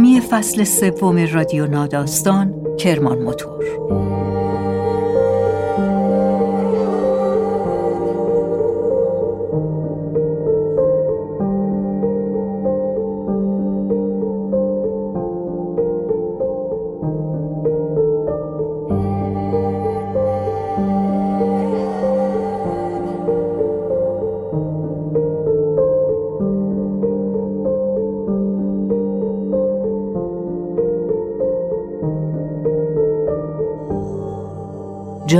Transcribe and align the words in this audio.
حامی 0.00 0.20
فصل 0.20 0.64
سوم 0.64 1.26
رادیو 1.32 1.66
ناداستان 1.66 2.54
کرمان 2.78 3.18
موتور 3.18 3.64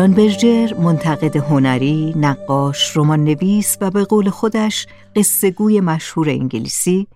جان 0.01 0.13
برجر 0.13 0.75
منتقد 0.75 1.37
هنری، 1.37 2.15
نقاش، 2.17 2.97
رمان 2.97 3.25
نویس 3.25 3.77
و 3.81 3.91
به 3.91 4.05
قول 4.05 4.31
خودش 4.31 4.87
قصه 5.17 5.51
گوی 5.51 5.81
مشهور 5.81 6.31
انگلیسی 6.31 7.07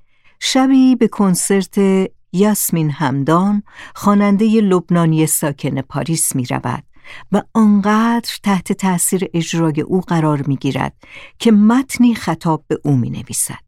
شبی 0.41 0.97
به 0.97 1.09
کنسرت 1.09 1.79
یاسمین 2.33 2.91
همدان 2.91 3.63
خواننده 3.95 4.47
لبنانی 4.61 5.27
ساکن 5.27 5.81
پاریس 5.81 6.37
می 6.37 6.47
رود 6.47 6.85
و 7.33 7.43
آنقدر 7.55 8.31
تحت 8.43 8.73
تأثیر 8.73 9.29
اجرای 9.35 9.81
او 9.81 10.01
قرار 10.01 10.43
می 10.47 10.57
گیرد 10.57 10.95
که 11.39 11.53
متنی 11.53 12.15
خطاب 12.15 12.65
به 12.69 12.81
او 12.85 12.97
می 12.97 13.11
نویسد. 13.11 13.65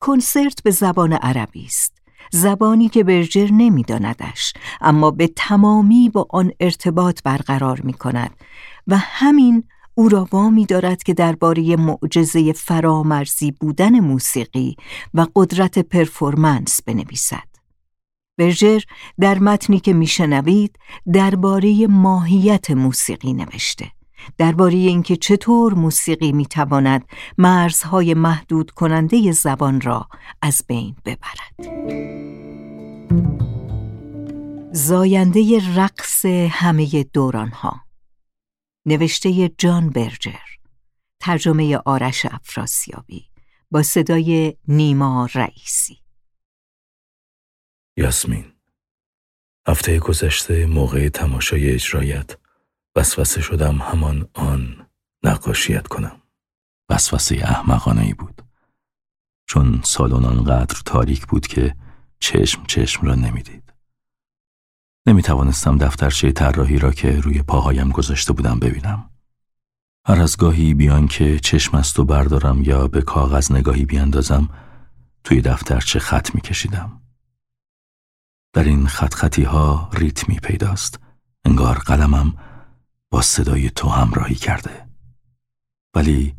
کنسرت 0.00 0.62
به 0.62 0.70
زبان 0.70 1.12
عربی 1.12 1.64
است 1.64 1.95
زبانی 2.30 2.88
که 2.88 3.04
برجر 3.04 3.48
نمیداندش 3.52 4.52
اما 4.80 5.10
به 5.10 5.30
تمامی 5.36 6.08
با 6.08 6.26
آن 6.30 6.52
ارتباط 6.60 7.22
برقرار 7.22 7.80
می 7.80 7.92
کند 7.92 8.30
و 8.86 8.96
همین 8.98 9.64
او 9.94 10.08
را 10.08 10.28
وامی 10.32 10.66
دارد 10.66 11.02
که 11.02 11.14
درباره 11.14 11.76
معجزه 11.76 12.52
فرامرزی 12.52 13.50
بودن 13.50 14.00
موسیقی 14.00 14.76
و 15.14 15.26
قدرت 15.34 15.78
پرفورمنس 15.78 16.82
بنویسد. 16.82 17.48
برجر 18.38 18.80
در 19.20 19.38
متنی 19.38 19.80
که 19.80 19.92
میشنوید 19.92 20.78
درباره 21.12 21.86
ماهیت 21.86 22.70
موسیقی 22.70 23.32
نوشته. 23.32 23.95
درباره 24.38 24.74
اینکه 24.74 25.16
چطور 25.16 25.74
موسیقی 25.74 26.32
می‌تواند 26.32 27.04
مرزهای 27.38 28.14
محدود 28.14 28.70
کننده 28.70 29.32
زبان 29.32 29.80
را 29.80 30.08
از 30.42 30.62
بین 30.68 30.96
ببرد. 31.04 31.56
زاینده 34.72 35.60
رقص 35.76 36.26
همه 36.50 37.04
دوران 37.12 37.48
ها 37.48 37.80
نوشته 38.86 39.48
جان 39.48 39.90
برجر. 39.90 40.46
ترجمه 41.20 41.76
آرش 41.76 42.26
افراسیابی. 42.26 43.30
با 43.70 43.82
صدای 43.82 44.56
نیما 44.68 45.28
رئیسی. 45.34 45.98
یاسمین 47.96 48.44
هفته 49.68 49.98
گذشته 49.98 50.66
موقع 50.66 51.08
تماشای 51.08 51.70
اجرایت 51.70 52.36
وسوسه 52.96 53.40
شدم 53.40 53.78
همان 53.78 54.28
آن 54.34 54.86
نقاشیت 55.24 55.86
کنم. 55.86 56.22
وسوسه 56.90 57.36
احمقانه 57.42 58.02
ای 58.02 58.14
بود. 58.14 58.42
چون 59.46 59.80
سالن 59.84 60.24
آنقدر 60.24 60.80
تاریک 60.84 61.26
بود 61.26 61.46
که 61.46 61.76
چشم 62.18 62.64
چشم 62.66 63.06
را 63.06 63.14
نمی‌دید. 63.14 63.72
نمی 65.06 65.22
توانستم 65.22 65.78
دفترچه 65.78 66.32
طراحی 66.32 66.78
را 66.78 66.90
که 66.90 67.20
روی 67.20 67.42
پاهایم 67.42 67.90
گذاشته 67.90 68.32
بودم 68.32 68.58
ببینم. 68.58 69.10
هر 70.06 70.20
از 70.22 70.36
گاهی 70.36 70.74
بیان 70.74 71.08
که 71.08 71.38
چشم 71.38 71.76
است 71.76 71.98
و 71.98 72.04
بردارم 72.04 72.62
یا 72.62 72.88
به 72.88 73.02
کاغذ 73.02 73.52
نگاهی 73.52 73.84
بیاندازم 73.84 74.48
توی 75.24 75.40
دفترچه 75.40 75.98
خط 75.98 76.34
می 76.34 76.40
کشیدم. 76.40 77.02
در 78.52 78.64
این 78.64 78.86
خط 78.86 79.14
خطی 79.14 79.42
ها 79.42 79.90
ریتمی 79.92 80.36
پیداست. 80.36 81.00
انگار 81.44 81.78
قلمم 81.78 82.34
صدای 83.22 83.70
تو 83.70 83.88
همراهی 83.88 84.34
کرده. 84.34 84.86
ولی 85.94 86.34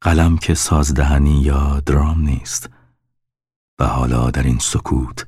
قلم 0.00 0.38
که 0.38 0.54
سازدهنی 0.54 1.40
یا 1.42 1.80
درام 1.80 2.20
نیست. 2.20 2.70
و 3.78 3.86
حالا 3.86 4.30
در 4.30 4.42
این 4.42 4.58
سکوت 4.58 5.26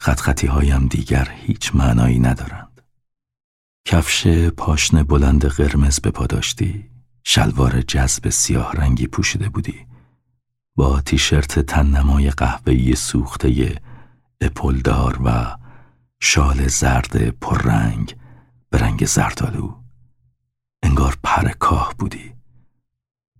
خط 0.00 0.20
خطی 0.20 0.46
هایم 0.46 0.86
دیگر 0.86 1.28
هیچ 1.30 1.74
معنایی 1.74 2.18
ندارند. 2.18 2.82
کفش 3.84 4.26
پاشن 4.56 5.02
بلند 5.02 5.44
قرمز 5.44 6.00
به 6.00 6.10
پا 6.10 6.26
داشتی 6.26 6.90
شلوار 7.24 7.82
جذب 7.82 8.28
سیاه 8.28 8.72
رنگی 8.72 9.06
پوشیده 9.06 9.48
بودی. 9.48 9.86
با 10.76 11.00
تیشرت 11.00 11.58
تننمای 11.58 12.30
قهوه‌ای 12.30 12.94
سوخته 12.94 13.80
اپلدار 14.40 15.20
و 15.24 15.58
شال 16.20 16.66
زرد 16.66 17.30
پررنگ 17.30 18.16
به 18.70 18.78
رنگ 18.78 19.06
زردالو 19.06 19.81
انگار 20.92 21.18
پر 21.22 21.48
کاه 21.48 21.94
بودی. 21.98 22.32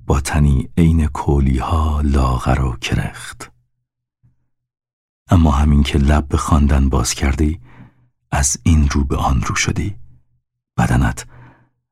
با 0.06 0.20
تنی 0.20 0.68
عین 0.78 1.06
کولی 1.06 1.58
ها 1.58 2.00
لاغر 2.00 2.60
و 2.60 2.76
کرخت. 2.76 3.52
اما 5.30 5.50
همین 5.50 5.82
که 5.82 5.98
لب 5.98 6.28
به 6.28 6.36
خواندن 6.36 6.88
باز 6.88 7.14
کردی 7.14 7.60
از 8.30 8.56
این 8.62 8.88
رو 8.88 9.04
به 9.04 9.16
آن 9.16 9.42
رو 9.42 9.54
شدی. 9.54 9.96
بدنت 10.76 11.26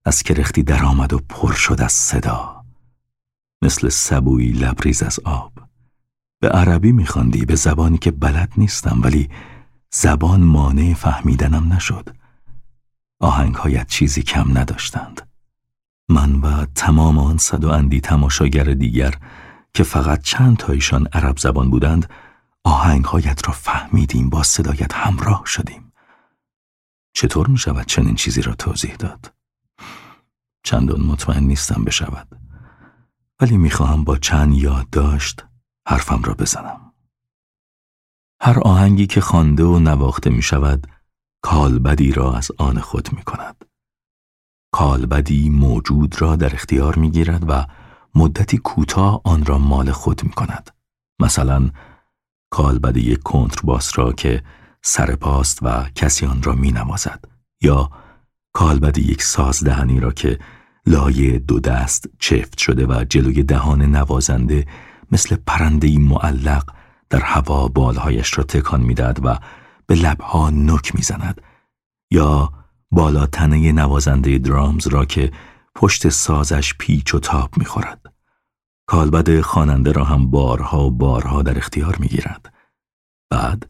از 0.04 0.22
کرختی 0.22 0.62
درآمد 0.62 1.12
و 1.12 1.18
پر 1.28 1.52
شد 1.52 1.80
از 1.80 1.92
صدا. 1.92 2.64
مثل 3.62 3.88
سبوی 3.88 4.48
لبریز 4.48 5.02
از 5.02 5.20
آب. 5.24 5.52
به 6.40 6.48
عربی 6.48 6.92
میخواندی 6.92 7.44
به 7.44 7.54
زبانی 7.54 7.98
که 7.98 8.10
بلد 8.10 8.52
نیستم 8.56 9.00
ولی 9.02 9.30
زبان 9.90 10.40
مانع 10.40 10.94
فهمیدنم 10.94 11.72
نشد. 11.72 12.16
آهنگهایت 13.18 13.88
چیزی 13.88 14.22
کم 14.22 14.58
نداشتند. 14.58 15.29
من 16.10 16.40
و 16.40 16.66
تمام 16.74 17.18
آن 17.18 17.38
صد 17.38 17.64
و 17.64 17.68
اندی 17.68 18.00
تماشاگر 18.00 18.64
دیگر 18.64 19.14
که 19.74 19.82
فقط 19.82 20.22
چند 20.22 20.56
تایشان 20.56 21.06
عرب 21.12 21.38
زبان 21.38 21.70
بودند 21.70 22.10
آهنگهایت 22.64 23.48
را 23.48 23.52
فهمیدیم 23.52 24.30
با 24.30 24.42
صدایت 24.42 24.94
همراه 24.94 25.42
شدیم. 25.46 25.92
چطور 27.12 27.46
می 27.46 27.58
شود 27.58 27.86
چنین 27.86 28.14
چیزی 28.14 28.42
را 28.42 28.54
توضیح 28.54 28.94
داد؟ 28.94 29.32
چندان 30.64 31.00
مطمئن 31.00 31.44
نیستم 31.44 31.84
بشود. 31.84 32.28
ولی 33.40 33.56
می‌خواهم 33.56 34.04
با 34.04 34.16
چند 34.16 34.54
یادداشت 34.54 35.44
حرفم 35.88 36.22
را 36.22 36.34
بزنم. 36.34 36.92
هر 38.42 38.60
آهنگی 38.60 39.06
که 39.06 39.20
خوانده 39.20 39.64
و 39.64 39.78
نواخته 39.78 40.30
می 40.30 40.42
شود 40.42 40.86
کالبدی 41.42 42.12
را 42.12 42.32
از 42.32 42.50
آن 42.58 42.80
خود 42.80 43.08
می 43.12 43.22
کند 43.22 43.69
کالبدی 44.72 45.48
موجود 45.48 46.22
را 46.22 46.36
در 46.36 46.54
اختیار 46.54 46.96
می 46.96 47.10
گیرد 47.10 47.44
و 47.48 47.66
مدتی 48.14 48.58
کوتاه 48.58 49.20
آن 49.24 49.44
را 49.44 49.58
مال 49.58 49.92
خود 49.92 50.24
می 50.24 50.30
کند. 50.30 50.70
مثلا 51.20 51.70
کالبد 52.50 52.96
یک 52.96 53.22
کنترباس 53.22 53.98
را 53.98 54.12
که 54.12 54.42
سر 54.82 55.14
پاست 55.16 55.58
و 55.62 55.84
کسی 55.94 56.26
آن 56.26 56.42
را 56.42 56.54
می 56.54 56.72
نمازد 56.72 57.24
یا 57.60 57.90
کالبد 58.52 58.98
یک 58.98 59.22
سازدهنی 59.22 60.00
را 60.00 60.12
که 60.12 60.38
لایه 60.86 61.38
دو 61.38 61.60
دست 61.60 62.08
چفت 62.18 62.58
شده 62.58 62.86
و 62.86 63.04
جلوی 63.04 63.42
دهان 63.42 63.82
نوازنده 63.82 64.66
مثل 65.12 65.36
پرندهی 65.46 65.98
معلق 65.98 66.70
در 67.10 67.20
هوا 67.20 67.68
بالهایش 67.68 68.38
را 68.38 68.44
تکان 68.44 68.80
می‌دهد 68.80 69.20
و 69.24 69.38
به 69.86 69.94
لبها 69.94 70.50
نک 70.50 70.94
می‌زند 70.94 71.40
یا 72.10 72.52
بالا 72.90 73.26
تنه 73.26 73.72
نوازنده 73.72 74.38
درامز 74.38 74.86
را 74.86 75.04
که 75.04 75.32
پشت 75.74 76.08
سازش 76.08 76.74
پیچ 76.78 77.14
و 77.14 77.18
تاب 77.18 77.50
می‌خورد. 77.56 78.12
کالبد 78.86 79.40
خواننده 79.40 79.92
را 79.92 80.04
هم 80.04 80.30
بارها 80.30 80.86
و 80.86 80.90
بارها 80.90 81.42
در 81.42 81.58
اختیار 81.58 81.96
می‌گیرد. 81.96 82.54
بعد 83.30 83.68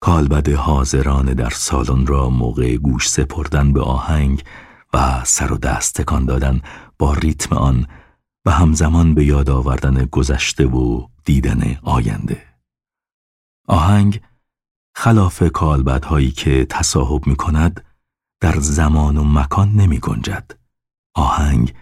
کالبد 0.00 0.48
حاضران 0.48 1.26
در 1.26 1.50
سالن 1.50 2.06
را 2.06 2.30
موقع 2.30 2.76
گوش 2.76 3.10
سپردن 3.10 3.72
به 3.72 3.82
آهنگ 3.82 4.44
و 4.92 5.24
سر 5.24 5.52
و 5.52 5.58
دست 5.58 6.00
تکان 6.00 6.24
دادن 6.24 6.60
با 6.98 7.14
ریتم 7.14 7.56
آن 7.56 7.86
و 8.44 8.50
همزمان 8.50 9.14
به 9.14 9.24
یاد 9.24 9.50
آوردن 9.50 10.04
گذشته 10.04 10.66
و 10.66 11.06
دیدن 11.24 11.78
آینده. 11.82 12.42
آهنگ 13.68 14.20
خلاف 14.94 15.42
کالبدهایی 15.42 16.30
که 16.30 16.66
تصاحب 16.70 17.26
می 17.26 17.36
کند 17.36 17.85
در 18.46 18.60
زمان 18.60 19.16
و 19.16 19.24
مکان 19.24 19.72
نمی 19.72 19.98
گنجد. 19.98 20.50
آهنگ 21.14 21.74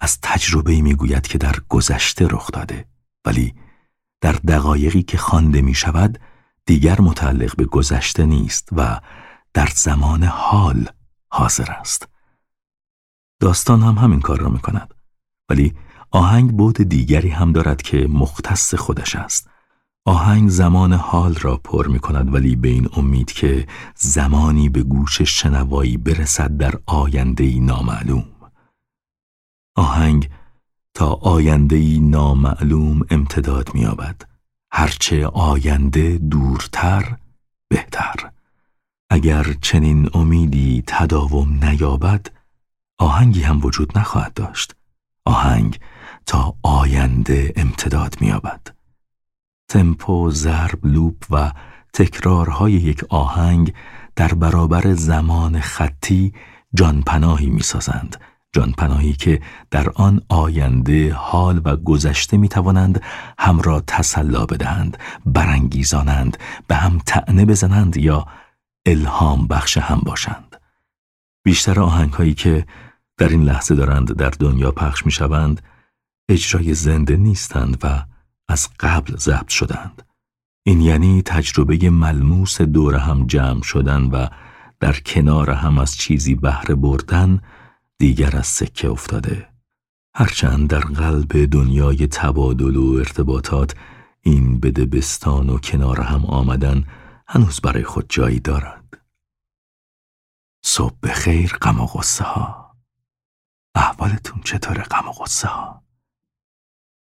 از 0.00 0.18
تجربه 0.22 0.80
می 0.80 0.94
گوید 0.94 1.26
که 1.26 1.38
در 1.38 1.56
گذشته 1.68 2.26
رخ 2.30 2.50
داده 2.52 2.88
ولی 3.24 3.54
در 4.20 4.32
دقایقی 4.32 5.02
که 5.02 5.18
خوانده 5.18 5.62
می 5.62 5.74
شود 5.74 6.18
دیگر 6.66 7.00
متعلق 7.00 7.56
به 7.56 7.64
گذشته 7.64 8.26
نیست 8.26 8.68
و 8.72 9.00
در 9.54 9.68
زمان 9.74 10.22
حال 10.24 10.88
حاضر 11.28 11.70
است. 11.70 12.08
داستان 13.40 13.82
هم 13.82 13.98
همین 13.98 14.20
کار 14.20 14.38
را 14.38 14.48
می 14.48 14.58
کند 14.58 14.94
ولی 15.48 15.74
آهنگ 16.10 16.56
بود 16.56 16.82
دیگری 16.82 17.30
هم 17.30 17.52
دارد 17.52 17.82
که 17.82 18.06
مختص 18.10 18.74
خودش 18.74 19.16
است. 19.16 19.50
آهنگ 20.08 20.48
زمان 20.48 20.92
حال 20.92 21.34
را 21.34 21.56
پر 21.56 21.86
می 21.86 21.98
کند 21.98 22.34
ولی 22.34 22.56
به 22.56 22.68
این 22.68 22.88
امید 22.96 23.32
که 23.32 23.66
زمانی 23.94 24.68
به 24.68 24.82
گوش 24.82 25.22
شنوایی 25.22 25.96
برسد 25.96 26.56
در 26.56 26.74
آینده 26.86 27.60
نامعلوم. 27.60 28.24
آهنگ 29.76 30.30
تا 30.94 31.12
آینده 31.12 31.98
نامعلوم 31.98 33.00
امتداد 33.10 33.74
می 33.74 33.80
یابد. 33.80 34.22
هرچه 34.72 35.26
آینده 35.26 36.18
دورتر 36.18 37.16
بهتر. 37.68 38.30
اگر 39.10 39.54
چنین 39.60 40.10
امیدی 40.14 40.82
تداوم 40.86 41.64
نیابد 41.64 42.26
آهنگی 42.98 43.42
هم 43.42 43.60
وجود 43.64 43.98
نخواهد 43.98 44.34
داشت. 44.34 44.74
آهنگ 45.24 45.80
تا 46.26 46.54
آینده 46.62 47.52
امتداد 47.56 48.16
می‌یابد. 48.20 48.75
تمپو، 49.68 50.30
ضرب، 50.30 50.86
لوپ 50.86 51.24
و 51.30 51.52
تکرارهای 51.92 52.72
یک 52.72 53.04
آهنگ 53.08 53.74
در 54.16 54.34
برابر 54.34 54.94
زمان 54.94 55.60
خطی 55.60 56.32
جانپناهی 56.74 57.46
می‌سازند. 57.46 58.16
جانپناهی 58.52 59.12
که 59.12 59.42
در 59.70 59.90
آن 59.94 60.20
آینده 60.28 61.14
حال 61.14 61.60
و 61.64 61.76
گذشته 61.76 62.36
می 62.36 62.48
توانند 62.48 63.02
هم 63.38 63.60
را 63.60 63.82
تسلا 63.86 64.46
بدهند 64.46 64.98
برانگیزانند 65.26 66.36
به 66.68 66.74
هم 66.74 66.98
تعنه 67.06 67.44
بزنند 67.44 67.96
یا 67.96 68.26
الهام 68.86 69.46
بخش 69.46 69.78
هم 69.78 70.00
باشند. 70.04 70.56
بیشتر 71.44 71.80
آهنگ 71.80 72.12
هایی 72.12 72.34
که 72.34 72.66
در 73.18 73.28
این 73.28 73.42
لحظه 73.42 73.74
دارند 73.74 74.16
در 74.16 74.30
دنیا 74.30 74.70
پخش 74.70 75.06
می 75.06 75.12
شوند 75.12 75.62
اجرای 76.28 76.74
زنده 76.74 77.16
نیستند 77.16 77.78
و 77.82 78.04
از 78.48 78.68
قبل 78.80 79.16
ضبط 79.16 79.48
شدند. 79.48 80.02
این 80.66 80.80
یعنی 80.80 81.22
تجربه 81.22 81.90
ملموس 81.90 82.60
دور 82.60 82.94
هم 82.94 83.26
جمع 83.26 83.62
شدن 83.62 84.02
و 84.02 84.26
در 84.80 84.92
کنار 84.92 85.50
هم 85.50 85.78
از 85.78 85.96
چیزی 85.96 86.34
بهره 86.34 86.74
بردن 86.74 87.40
دیگر 87.98 88.36
از 88.36 88.46
سکه 88.46 88.90
افتاده. 88.90 89.48
هرچند 90.14 90.68
در 90.68 90.80
قلب 90.80 91.44
دنیای 91.44 92.06
تبادل 92.06 92.76
و 92.76 92.94
ارتباطات 92.98 93.74
این 94.22 94.60
بدبستان 94.60 95.50
و 95.50 95.58
کنار 95.58 96.00
هم 96.00 96.26
آمدن 96.26 96.84
هنوز 97.28 97.60
برای 97.60 97.84
خود 97.84 98.06
جایی 98.08 98.40
دارد. 98.40 98.86
صبح 100.64 101.12
خیر 101.12 101.52
غم 101.62 101.80
و 101.80 101.86
غصه 101.86 102.24
ها 102.24 102.76
احوالتون 103.74 104.40
چطوره 104.44 104.82
غم 104.82 105.08
و 105.08 105.12
غصه 105.12 105.48
ها 105.48 105.85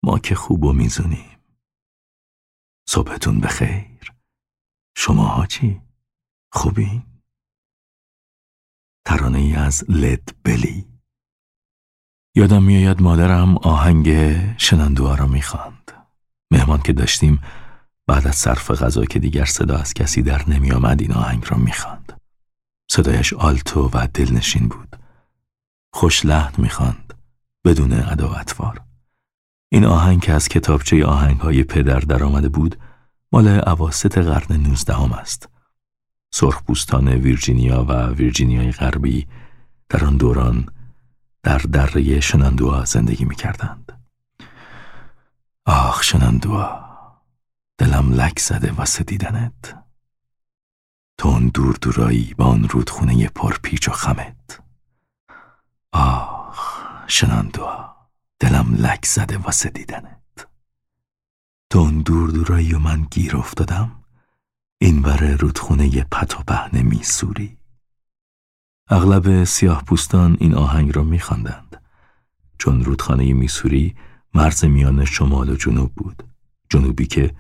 ما 0.04 0.18
که 0.18 0.34
خوب 0.34 0.64
و 0.64 0.72
میزونیم. 0.72 1.38
صبحتون 2.88 3.40
بخیر. 3.40 4.12
شما 4.96 5.46
چی؟ 5.46 5.80
خوبین؟ 6.52 7.02
ترانه 9.06 9.38
ای 9.38 9.54
از 9.54 9.84
لد 9.88 10.36
بلی. 10.44 10.88
یادم 12.34 12.62
میآید 12.62 13.02
مادرم 13.02 13.56
آهنگ 13.56 14.08
شنندوها 14.58 15.14
را 15.14 15.26
می‌خواند. 15.26 15.92
مهمان 16.50 16.82
که 16.82 16.92
داشتیم 16.92 17.42
بعد 18.06 18.26
از 18.26 18.36
صرف 18.36 18.70
غذا 18.70 19.04
که 19.04 19.18
دیگر 19.18 19.44
صدا 19.44 19.78
از 19.78 19.94
کسی 19.94 20.22
در 20.22 20.50
نمی 20.50 20.72
آمد 20.72 21.00
این 21.00 21.12
آهنگ 21.12 21.44
را 21.50 21.56
می‌خواند. 21.56 22.20
صدایش 22.90 23.32
آلتو 23.32 23.90
و 23.92 24.08
دلنشین 24.14 24.68
بود. 24.68 24.96
خوش 25.92 26.26
لحن 26.26 26.62
می‌خواند 26.62 27.14
بدون 27.64 27.92
ادا 27.92 28.30
و 28.30 28.34
این 29.74 29.84
آهنگ 29.84 30.20
که 30.20 30.32
از 30.32 30.48
کتابچه 30.48 31.06
آهنگ 31.06 31.40
های 31.40 31.64
پدر 31.64 31.98
درآمده 31.98 32.48
بود 32.48 32.76
مال 33.32 33.48
عواست 33.48 34.18
قرن 34.18 34.56
نوزدهم 34.56 35.12
است. 35.12 35.48
سرخپوستان 36.30 37.08
ویرجینیا 37.08 37.84
و 37.84 38.06
ویرجینیای 38.06 38.72
غربی 38.72 39.26
در 39.88 40.04
آن 40.04 40.16
دوران 40.16 40.66
در 41.42 41.58
دره 41.58 42.20
شنندوها 42.20 42.84
زندگی 42.84 43.24
می 43.24 43.34
کردند. 43.34 43.92
آخ 45.66 46.02
شنندوها 46.02 46.84
دلم 47.78 48.12
لک 48.12 48.38
زده 48.38 48.72
واسه 48.72 49.04
دیدنت 49.04 49.84
تو 51.18 51.28
اون 51.28 51.48
دور 51.48 51.76
دورایی 51.82 52.34
با 52.38 52.44
آن 52.44 52.68
رودخونه 52.68 53.28
پرپیچ 53.28 53.88
و 53.88 53.92
خمت 53.92 54.60
آخ 55.92 56.80
شنندوها 57.06 57.93
دلم 58.44 58.74
لک 58.74 59.06
زده 59.06 59.38
واسه 59.38 59.70
دیدنت. 59.70 60.46
تو 61.70 61.78
اون 61.78 62.00
دور 62.00 62.30
دورایی 62.30 62.74
و 62.74 62.78
من 62.78 63.06
گیر 63.10 63.36
افتادم 63.36 63.92
این 64.78 65.02
بره 65.02 65.36
رودخونه 65.36 66.04
پت 66.10 66.40
و 66.40 66.42
پهن 66.42 66.82
میسوری. 66.82 67.56
اغلب 68.88 69.44
سیاه 69.44 69.84
پوستان 69.84 70.36
این 70.40 70.54
آهنگ 70.54 70.96
را 70.96 71.04
میخواندند. 71.04 71.82
چون 72.58 72.84
رودخانه 72.84 73.32
میسوری 73.32 73.94
مرز 74.34 74.64
میان 74.64 75.04
شمال 75.04 75.50
و 75.50 75.56
جنوب 75.56 75.92
بود. 75.94 76.22
جنوبی 76.70 77.06
که 77.06 77.34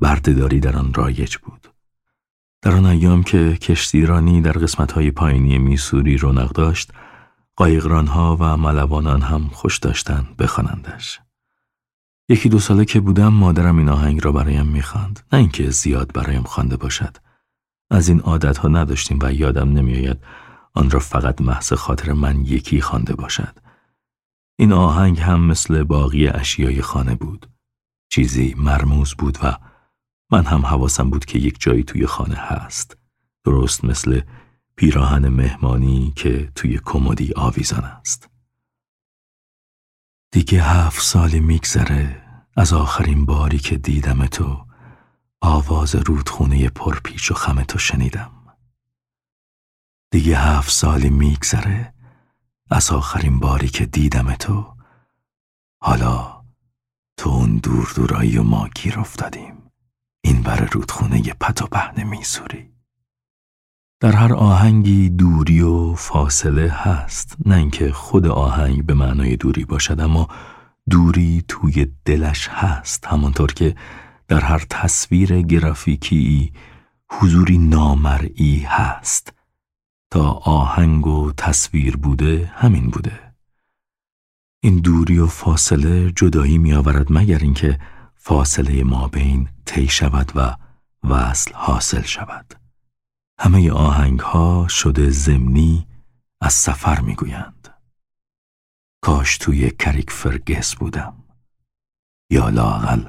بردهداری 0.00 0.60
در 0.60 0.76
آن 0.76 0.94
رایج 0.94 1.36
بود. 1.36 1.68
در 2.62 2.72
آن 2.72 2.86
ایام 2.86 3.22
که 3.22 3.56
کشتیرانی 3.56 4.40
در 4.40 4.52
قسمتهای 4.52 5.10
پایینی 5.10 5.58
میسوری 5.58 6.16
رونق 6.16 6.52
داشت 6.52 6.92
قایقرانها 7.56 8.36
و 8.40 8.56
ملوانان 8.56 9.22
هم 9.22 9.48
خوش 9.48 9.78
داشتن 9.78 10.28
بخوانندش. 10.38 11.20
یکی 12.28 12.48
دو 12.48 12.58
ساله 12.58 12.84
که 12.84 13.00
بودم 13.00 13.28
مادرم 13.28 13.78
این 13.78 13.88
آهنگ 13.88 14.24
را 14.24 14.32
برایم 14.32 14.66
می‌خواند. 14.66 15.20
نه 15.32 15.38
اینکه 15.38 15.70
زیاد 15.70 16.12
برایم 16.12 16.42
خوانده 16.42 16.76
باشد. 16.76 17.16
از 17.90 18.08
این 18.08 18.20
عادت 18.20 18.58
ها 18.58 18.68
نداشتیم 18.68 19.18
و 19.22 19.32
یادم 19.32 19.72
نمیآید 19.72 20.18
آن 20.74 20.90
را 20.90 21.00
فقط 21.00 21.40
محض 21.40 21.72
خاطر 21.72 22.12
من 22.12 22.44
یکی 22.44 22.80
خوانده 22.80 23.14
باشد. 23.14 23.58
این 24.58 24.72
آهنگ 24.72 25.20
هم 25.20 25.40
مثل 25.40 25.82
باقی 25.82 26.28
اشیای 26.28 26.82
خانه 26.82 27.14
بود. 27.14 27.46
چیزی 28.08 28.54
مرموز 28.58 29.14
بود 29.14 29.38
و 29.42 29.56
من 30.30 30.44
هم 30.44 30.66
حواسم 30.66 31.10
بود 31.10 31.24
که 31.24 31.38
یک 31.38 31.60
جایی 31.60 31.84
توی 31.84 32.06
خانه 32.06 32.36
هست. 32.36 32.96
درست 33.44 33.84
مثل 33.84 34.20
پیراهن 34.76 35.28
مهمانی 35.28 36.12
که 36.16 36.52
توی 36.54 36.80
کمدی 36.84 37.32
آویزان 37.36 37.84
است. 37.84 38.28
دیگه 40.32 40.62
هفت 40.62 41.02
سالی 41.02 41.40
میگذره 41.40 42.22
از 42.56 42.72
آخرین 42.72 43.24
باری 43.24 43.58
که 43.58 43.76
دیدم 43.76 44.26
تو 44.26 44.66
آواز 45.40 45.94
رودخونه 45.94 46.68
پرپیچ 46.68 47.30
و 47.30 47.34
خم 47.34 47.62
تو 47.62 47.78
شنیدم. 47.78 48.30
دیگه 50.10 50.38
هفت 50.38 50.70
سالی 50.70 51.10
میگذره 51.10 51.94
از 52.70 52.90
آخرین 52.90 53.38
باری 53.38 53.68
که 53.68 53.86
دیدم 53.86 54.34
تو 54.34 54.76
حالا 55.82 56.44
تو 57.16 57.30
اون 57.30 57.56
دور 57.56 57.92
دورایی 57.96 58.38
و 58.38 58.42
ما 58.42 58.68
گیر 58.68 59.00
افتادیم 59.00 59.70
این 60.24 60.42
بر 60.42 60.68
رودخونه 60.72 61.22
پت 61.22 61.62
و 61.62 61.66
پهن 61.66 62.02
میسوری 62.02 62.73
در 64.00 64.16
هر 64.16 64.34
آهنگی 64.34 65.10
دوری 65.10 65.60
و 65.60 65.94
فاصله 65.94 66.70
هست 66.70 67.36
نه 67.46 67.56
اینکه 67.56 67.92
خود 67.92 68.26
آهنگ 68.26 68.86
به 68.86 68.94
معنای 68.94 69.36
دوری 69.36 69.64
باشد 69.64 70.00
اما 70.00 70.28
دوری 70.90 71.44
توی 71.48 71.86
دلش 72.04 72.48
هست 72.48 73.06
همانطور 73.06 73.52
که 73.52 73.74
در 74.28 74.40
هر 74.40 74.66
تصویر 74.70 75.42
گرافیکی 75.42 76.52
حضوری 77.10 77.58
نامرئی 77.58 78.66
هست. 78.68 79.32
تا 80.10 80.30
آهنگ 80.30 81.06
و 81.06 81.32
تصویر 81.36 81.96
بوده 81.96 82.52
همین 82.54 82.90
بوده. 82.90 83.34
این 84.62 84.76
دوری 84.78 85.18
و 85.18 85.26
فاصله 85.26 86.10
جدایی 86.10 86.58
می 86.58 86.72
آورد 86.72 87.06
مگر 87.10 87.38
اینکه 87.38 87.78
فاصله 88.14 88.84
ما 88.84 89.08
بین 89.08 89.48
طی 89.64 89.88
شود 89.88 90.32
و 90.34 90.56
وصل 91.08 91.52
حاصل 91.54 92.02
شود. 92.02 92.63
همه 93.44 93.70
آهنگ 93.72 94.20
ها 94.20 94.68
شده 94.68 95.10
زمینی 95.10 95.86
از 96.40 96.52
سفر 96.52 97.00
می‌گویند. 97.00 97.68
کاش 99.02 99.38
توی 99.38 99.70
کریک 99.70 100.10
فرگس 100.10 100.74
بودم 100.74 101.24
یا 102.30 102.48
لاقل 102.48 103.08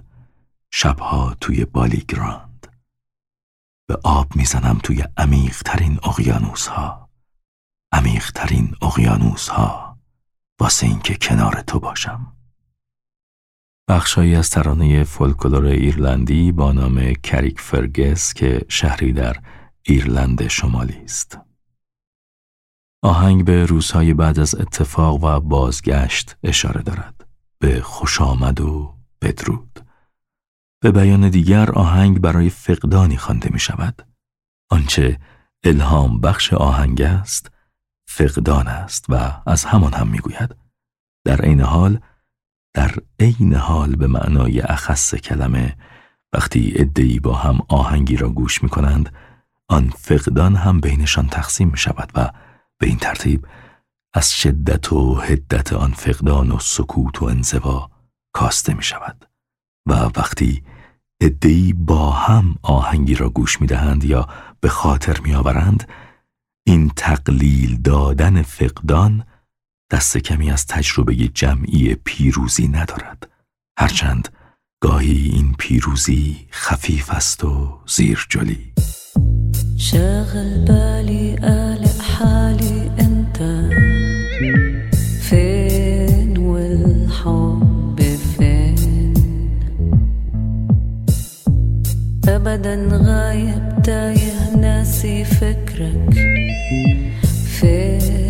شبها 0.71 1.37
توی 1.41 1.65
بالیگراند. 1.65 2.67
به 3.87 3.99
آب 4.03 4.35
می‌زنم 4.35 4.79
توی 4.83 5.03
عمیقترین 5.17 5.99
اقیانوس 6.03 6.67
ها 6.67 7.09
عمیقترین 7.91 8.75
اقیانوس 8.81 9.47
ها 9.47 9.97
واسه 10.59 10.87
اینکه 10.87 11.15
کنار 11.15 11.61
تو 11.61 11.79
باشم. 11.79 12.37
بخشهایی 13.89 14.35
از 14.35 14.49
ترانه 14.49 15.03
فولکلور 15.03 15.65
ایرلندی 15.65 16.51
با 16.51 16.71
نام 16.71 17.13
کریک 17.13 17.59
فرگس 17.59 18.33
که 18.33 18.65
شهری 18.69 19.13
در 19.13 19.37
ایرلند 19.87 20.47
شمالی 20.47 20.97
است. 21.03 21.39
آهنگ 23.03 23.45
به 23.45 23.65
روزهای 23.65 24.13
بعد 24.13 24.39
از 24.39 24.55
اتفاق 24.55 25.23
و 25.23 25.39
بازگشت 25.39 26.37
اشاره 26.43 26.81
دارد. 26.81 27.27
به 27.59 27.81
خوش 27.81 28.21
آمد 28.21 28.61
و 28.61 28.95
بدرود. 29.21 29.85
به 30.81 30.91
بیان 30.91 31.29
دیگر 31.29 31.71
آهنگ 31.71 32.21
برای 32.21 32.49
فقدانی 32.49 33.17
خوانده 33.17 33.49
می 33.53 33.59
شود. 33.59 34.07
آنچه 34.69 35.19
الهام 35.63 36.21
بخش 36.21 36.53
آهنگ 36.53 37.01
است 37.01 37.51
فقدان 38.07 38.67
است 38.67 39.05
و 39.09 39.41
از 39.45 39.65
همان 39.65 39.93
هم 39.93 40.07
می 40.07 40.19
گوید. 40.19 40.55
در 41.25 41.41
عین 41.41 41.61
حال 41.61 41.99
در 42.73 42.95
عین 43.19 43.53
حال 43.53 43.95
به 43.95 44.07
معنای 44.07 44.61
اخص 44.61 45.15
کلمه 45.15 45.77
وقتی 46.33 46.73
ادعی 46.75 47.19
با 47.19 47.35
هم 47.35 47.59
آهنگی 47.69 48.17
را 48.17 48.29
گوش 48.29 48.63
می 48.63 48.69
کنند 48.69 49.11
آن 49.69 49.89
فقدان 49.89 50.55
هم 50.55 50.81
بینشان 50.81 51.27
تقسیم 51.27 51.69
می 51.69 51.77
شود 51.77 52.11
و 52.15 52.31
به 52.79 52.87
این 52.87 52.97
ترتیب 52.97 53.47
از 54.13 54.33
شدت 54.33 54.93
و 54.93 55.15
هدت 55.15 55.73
آن 55.73 55.91
فقدان 55.91 56.51
و 56.51 56.59
سکوت 56.59 57.21
و 57.21 57.25
انزوا 57.25 57.89
کاسته 58.33 58.73
می 58.73 58.83
شود 58.83 59.29
و 59.87 59.93
وقتی 59.93 60.63
ادعی 61.21 61.73
با 61.73 62.11
هم 62.11 62.55
آهنگی 62.61 63.15
را 63.15 63.29
گوش 63.29 63.61
می 63.61 63.67
دهند 63.67 64.03
یا 64.03 64.27
به 64.59 64.69
خاطر 64.69 65.19
می 65.19 65.35
آورند 65.35 65.89
این 66.67 66.89
تقلیل 66.89 67.81
دادن 67.81 68.41
فقدان 68.41 69.25
دست 69.91 70.17
کمی 70.17 70.51
از 70.51 70.65
تجربه 70.67 71.15
جمعی 71.15 71.95
پیروزی 71.95 72.67
ندارد. 72.67 73.31
هرچند 73.79 74.29
گاهی 74.81 75.29
این 75.33 75.55
پیروزی 75.59 76.47
خفیف 76.51 77.09
است 77.09 77.43
و 77.43 77.79
زیر 77.87 78.25
جلی 78.29 78.73
شاغل 79.77 80.65
بالي 80.67 81.35
قالق 81.35 82.01
حالي 82.01 82.91
انت. 82.99 83.37
فين 85.21 86.37
والحب 86.37 87.99
فين؟ 88.37 89.13
ابدا 92.27 92.75
غايب 92.91 93.81
تايه 93.83 94.55
ناسي 94.55 95.23
فكرك. 95.25 96.13
فين 97.45 98.24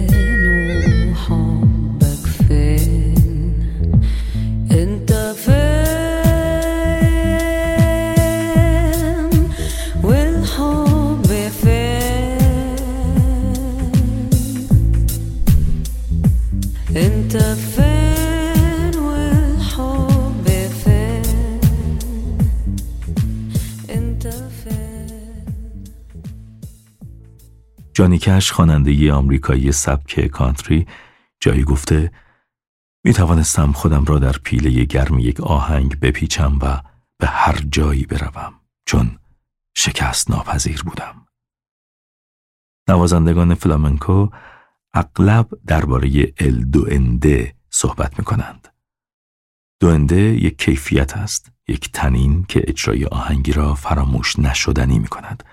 جانی 28.05 28.17
کش 28.17 28.51
خواننده 28.51 29.13
آمریکایی 29.13 29.71
سبک 29.71 30.27
کانتری 30.27 30.87
جایی 31.39 31.63
گفته 31.63 32.11
می 33.05 33.13
توانستم 33.13 33.71
خودم 33.71 34.05
را 34.05 34.19
در 34.19 34.31
پیله 34.31 34.83
گرم 34.83 35.19
یک 35.19 35.41
آهنگ 35.41 35.99
بپیچم 35.99 36.59
و 36.61 36.81
به 37.17 37.27
هر 37.27 37.61
جایی 37.71 38.05
بروم 38.05 38.53
چون 38.85 39.19
شکست 39.73 40.31
ناپذیر 40.31 40.83
بودم. 40.83 41.27
نوازندگان 42.89 43.53
فلامنکو 43.55 44.29
اغلب 44.93 45.49
درباره 45.67 46.33
ال 46.39 46.63
دوئنده 46.63 47.55
صحبت 47.69 48.19
می 48.19 48.25
کنند. 48.25 48.67
دوئنده 49.79 50.21
یک 50.21 50.57
کیفیت 50.57 51.17
است، 51.17 51.51
یک 51.67 51.91
تنین 51.91 52.43
که 52.43 52.63
اجرای 52.67 53.05
آهنگی 53.05 53.51
را 53.51 53.75
فراموش 53.75 54.39
نشدنی 54.39 54.99
می 54.99 55.07
کند. 55.07 55.43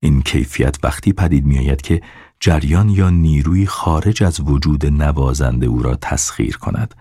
این 0.00 0.22
کیفیت 0.22 0.76
وقتی 0.82 1.12
پدید 1.12 1.44
می 1.44 1.58
آید 1.58 1.82
که 1.82 2.00
جریان 2.40 2.88
یا 2.88 3.10
نیروی 3.10 3.66
خارج 3.66 4.22
از 4.22 4.40
وجود 4.40 4.86
نوازنده 4.86 5.66
او 5.66 5.82
را 5.82 5.96
تسخیر 5.96 6.56
کند. 6.56 6.94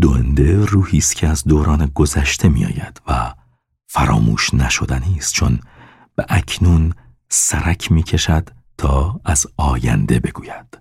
دوئنده 0.00 0.64
روحی 0.64 0.98
است 0.98 1.16
که 1.16 1.28
از 1.28 1.44
دوران 1.44 1.90
گذشته 1.94 2.48
می 2.48 2.64
آید 2.64 3.00
و 3.06 3.34
فراموش 3.86 4.54
نشدنی 4.54 5.16
است 5.18 5.34
چون 5.34 5.60
به 6.16 6.26
اکنون 6.28 6.92
سرک 7.28 7.92
می 7.92 8.02
کشد 8.02 8.48
تا 8.78 9.20
از 9.24 9.46
آینده 9.56 10.20
بگوید. 10.20 10.78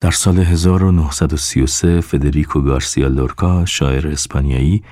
در 0.00 0.10
سال 0.10 0.38
1933 0.38 2.00
فدریکو 2.00 2.60
گارسیا 2.60 3.08
لورکا 3.08 3.64
شاعر 3.64 4.08
اسپانیایی 4.08 4.84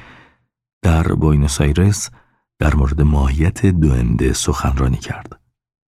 در 0.82 1.02
بوینوس 1.02 1.60
آیرس 1.60 2.10
در 2.58 2.74
مورد 2.74 3.02
ماهیت 3.02 3.66
duende 3.66 4.32
سخنرانی 4.32 4.96
کرد. 4.96 5.40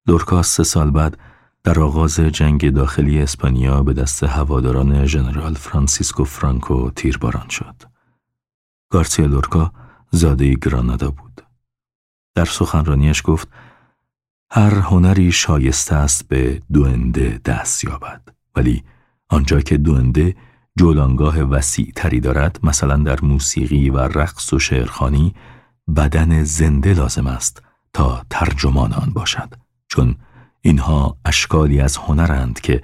لورکا 0.06 0.42
سه 0.42 0.62
سال 0.62 0.90
بعد 0.90 1.18
در 1.64 1.80
آغاز 1.80 2.20
جنگ 2.20 2.70
داخلی 2.70 3.22
اسپانیا 3.22 3.82
به 3.82 3.92
دست 3.92 4.25
هواداران 4.25 5.06
ژنرال 5.06 5.54
فرانسیسکو 5.54 6.25
فرانکو 6.25 6.90
تیرباران 6.90 7.48
شد. 7.48 7.75
گارسیا 8.90 9.26
لورکا 9.26 9.72
زاده 10.10 10.54
گرانادا 10.54 11.10
بود. 11.10 11.42
در 12.34 12.44
سخنرانیش 12.44 13.22
گفت 13.25 13.48
هر 14.50 14.75
هنری 14.75 15.32
شایسته 15.32 15.94
است 15.94 16.28
به 16.28 16.62
duende 16.73 17.40
دست 17.44 17.84
یابد 17.84 18.28
ولی 18.56 18.84
آنجا 19.28 19.60
که 19.60 19.76
duende 19.76 20.37
جولانگاه 20.76 21.40
وسیع 21.42 21.92
تری 21.96 22.20
دارد 22.20 22.58
مثلا 22.62 22.96
در 22.96 23.20
موسیقی 23.22 23.90
و 23.90 23.98
رقص 23.98 24.52
و 24.52 24.58
شعرخانی 24.58 25.34
بدن 25.97 26.45
زنده 26.45 26.95
لازم 26.95 27.26
است 27.26 27.62
تا 27.92 28.23
ترجمان 28.30 28.92
آن 28.92 29.11
باشد 29.11 29.54
چون 29.88 30.16
اینها 30.61 31.16
اشکالی 31.25 31.80
از 31.80 31.97
هنرند 31.97 32.61
که 32.61 32.83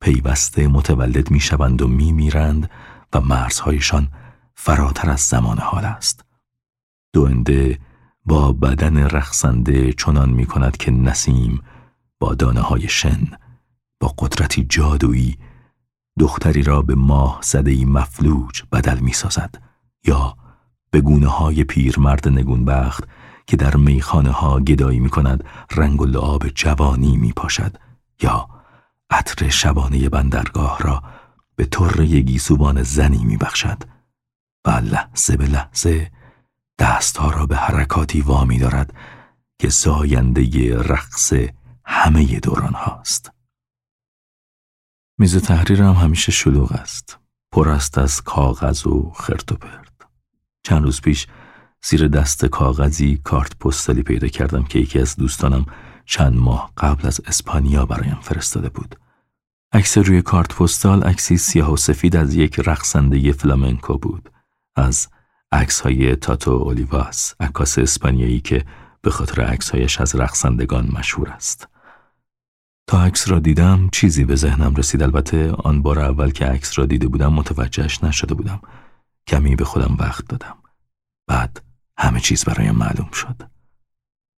پیوسته 0.00 0.68
متولد 0.68 1.30
می 1.30 1.40
شوند 1.40 1.82
و 1.82 1.88
می 1.88 2.12
میرند 2.12 2.70
و 3.12 3.20
مرزهایشان 3.20 4.08
فراتر 4.54 5.10
از 5.10 5.20
زمان 5.20 5.58
حال 5.58 5.84
است. 5.84 6.24
دونده 7.12 7.78
با 8.24 8.52
بدن 8.52 8.96
رقصنده 8.96 9.92
چنان 9.92 10.30
می 10.30 10.46
کند 10.46 10.76
که 10.76 10.90
نسیم 10.90 11.62
با 12.18 12.34
دانه 12.34 12.60
های 12.60 12.88
شن 12.88 13.28
با 14.00 14.14
قدرتی 14.18 14.66
جادویی 14.68 15.38
دختری 16.18 16.62
را 16.62 16.82
به 16.82 16.94
ماه 16.94 17.40
زده 17.42 17.84
مفلوج 17.84 18.62
بدل 18.72 18.98
می 18.98 19.12
سازد 19.12 19.62
یا 20.04 20.36
به 20.92 21.00
گونه 21.00 21.28
های 21.28 21.64
پیرمرد 21.64 22.28
نگونبخت 22.28 23.04
که 23.46 23.56
در 23.56 23.76
میخانه 23.76 24.30
ها 24.30 24.60
گدایی 24.60 25.00
می 25.00 25.10
کند 25.10 25.44
رنگ 25.70 26.00
و 26.00 26.06
لعاب 26.06 26.48
جوانی 26.48 27.16
می 27.16 27.32
پاشد 27.32 27.76
یا 28.22 28.48
عطر 29.10 29.48
شبانه 29.48 30.08
بندرگاه 30.08 30.78
را 30.78 31.02
به 31.56 31.64
طر 31.64 32.04
گیسوبان 32.04 32.82
زنی 32.82 33.24
می 33.24 33.36
بخشد 33.36 33.82
و 34.66 34.70
لحظه 34.70 35.36
به 35.36 35.46
لحظه 35.46 36.10
دستها 36.78 37.30
را 37.30 37.46
به 37.46 37.56
حرکاتی 37.56 38.20
وامی 38.20 38.58
دارد 38.58 38.94
که 39.58 39.68
زاینده 39.68 40.76
رقص 40.78 41.32
همه 41.84 42.40
دوران 42.40 42.74
هاست. 42.74 43.32
میز 45.18 45.36
تحریر 45.36 45.82
هم 45.82 45.94
همیشه 45.94 46.32
شلوغ 46.32 46.72
است. 46.72 47.18
پر 47.52 47.68
است 47.68 47.98
از 47.98 48.22
کاغذ 48.22 48.86
و 48.86 49.12
خرت 49.14 49.52
و 49.52 49.56
پرت. 49.56 49.91
چند 50.62 50.84
روز 50.84 51.00
پیش 51.00 51.26
زیر 51.84 52.08
دست 52.08 52.46
کاغذی 52.46 53.20
کارت 53.24 53.58
پستالی 53.58 54.02
پیدا 54.02 54.28
کردم 54.28 54.62
که 54.62 54.78
یکی 54.78 54.98
از 54.98 55.16
دوستانم 55.16 55.66
چند 56.06 56.36
ماه 56.36 56.72
قبل 56.76 57.06
از 57.06 57.20
اسپانیا 57.26 57.86
برایم 57.86 58.18
فرستاده 58.22 58.68
بود. 58.68 58.96
عکس 59.72 59.98
روی 59.98 60.22
کارت 60.22 60.54
پستال 60.54 61.02
عکسی 61.02 61.36
سیاه 61.36 61.72
و 61.72 61.76
سفید 61.76 62.16
از 62.16 62.34
یک 62.34 62.58
رقصنده 62.58 63.32
فلامنکو 63.32 63.98
بود. 63.98 64.30
از 64.76 65.08
عکس 65.52 65.80
های 65.80 66.16
تاتو 66.16 66.50
اولیواس، 66.50 67.34
عکاس 67.40 67.78
اسپانیایی 67.78 68.40
که 68.40 68.64
به 69.02 69.10
خاطر 69.10 69.42
عکسهایش 69.42 70.00
از 70.00 70.16
رقصندگان 70.16 70.90
مشهور 70.98 71.28
است. 71.28 71.68
تا 72.86 73.04
عکس 73.04 73.28
را 73.28 73.38
دیدم 73.38 73.88
چیزی 73.92 74.24
به 74.24 74.36
ذهنم 74.36 74.74
رسید 74.74 75.02
البته 75.02 75.52
آن 75.52 75.82
بار 75.82 75.98
اول 75.98 76.30
که 76.30 76.46
عکس 76.46 76.78
را 76.78 76.86
دیده 76.86 77.08
بودم 77.08 77.32
متوجهش 77.32 78.04
نشده 78.04 78.34
بودم 78.34 78.60
کمی 79.26 79.56
به 79.56 79.64
خودم 79.64 79.96
وقت 79.98 80.28
دادم. 80.28 80.56
بعد 81.26 81.62
همه 81.98 82.20
چیز 82.20 82.44
برایم 82.44 82.74
معلوم 82.74 83.10
شد. 83.12 83.42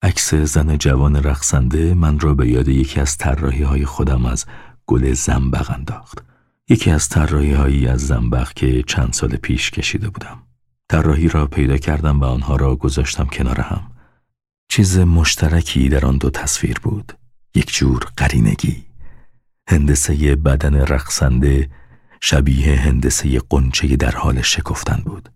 عکس 0.03 0.35
زن 0.35 0.79
جوان 0.79 1.17
رقصنده 1.17 1.95
من 1.95 2.21
را 2.21 2.35
به 2.35 2.49
یاد 2.49 2.69
یکی 2.69 3.01
از 3.01 3.17
طراحی 3.17 3.63
های 3.63 3.85
خودم 3.85 4.27
از 4.27 4.47
گل 4.87 5.13
زنبق 5.13 5.71
انداخت. 5.71 6.25
یکی 6.69 6.91
از 6.91 7.09
طراحی 7.09 7.53
هایی 7.53 7.89
از 7.89 8.01
زنبق 8.01 8.53
که 8.53 8.83
چند 8.83 9.13
سال 9.13 9.37
پیش 9.37 9.71
کشیده 9.71 10.11
بودم. 10.11 10.43
طراحی 10.89 11.29
را 11.29 11.47
پیدا 11.47 11.77
کردم 11.77 12.21
و 12.21 12.25
آنها 12.25 12.57
را 12.57 12.77
گذاشتم 12.77 13.25
کنار 13.25 13.61
هم. 13.61 13.91
چیز 14.69 14.99
مشترکی 14.99 15.89
در 15.89 16.07
آن 16.07 16.19
دو 16.19 16.31
تصویر 16.31 16.79
بود. 16.83 17.13
یک 17.55 17.75
جور 17.75 18.07
قرینگی. 18.17 18.85
هندسه 19.69 20.37
بدن 20.37 20.75
رقصنده 20.75 21.71
شبیه 22.27 22.81
هندسه 22.81 23.39
قنچه 23.51 23.97
در 23.97 24.11
حال 24.11 24.43
شکفتن 24.43 25.03
بود 25.05 25.29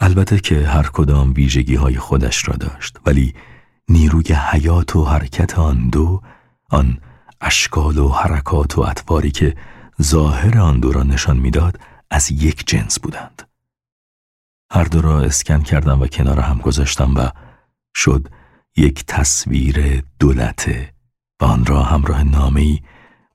البته 0.00 0.38
که 0.38 0.66
هر 0.66 0.90
کدام 0.92 1.32
ویژگی 1.32 1.74
های 1.74 1.98
خودش 1.98 2.48
را 2.48 2.56
داشت 2.56 2.98
ولی 3.06 3.34
نیروی 3.88 4.32
حیات 4.32 4.96
و 4.96 5.04
حرکت 5.04 5.58
آن 5.58 5.88
دو 5.88 6.22
آن 6.70 6.98
اشکال 7.40 7.98
و 7.98 8.08
حرکات 8.08 8.78
و 8.78 8.80
اطواری 8.80 9.30
که 9.30 9.56
ظاهر 10.02 10.58
آن 10.58 10.80
دو 10.80 10.92
را 10.92 11.02
نشان 11.02 11.36
می‌داد 11.36 11.80
از 12.10 12.30
یک 12.30 12.66
جنس 12.66 13.00
بودند 13.00 13.42
هر 14.70 14.84
دو 14.84 15.00
را 15.02 15.20
اسکن 15.20 15.62
کردم 15.62 16.00
و 16.00 16.06
کنار 16.06 16.40
هم 16.40 16.58
گذاشتم 16.58 17.14
و 17.16 17.28
شد 17.94 18.28
یک 18.76 19.04
تصویر 19.06 20.02
دولته 20.18 20.92
و 21.40 21.44
آن 21.44 21.66
را 21.66 21.82
همراه 21.82 22.24
نامه‌ای 22.24 22.80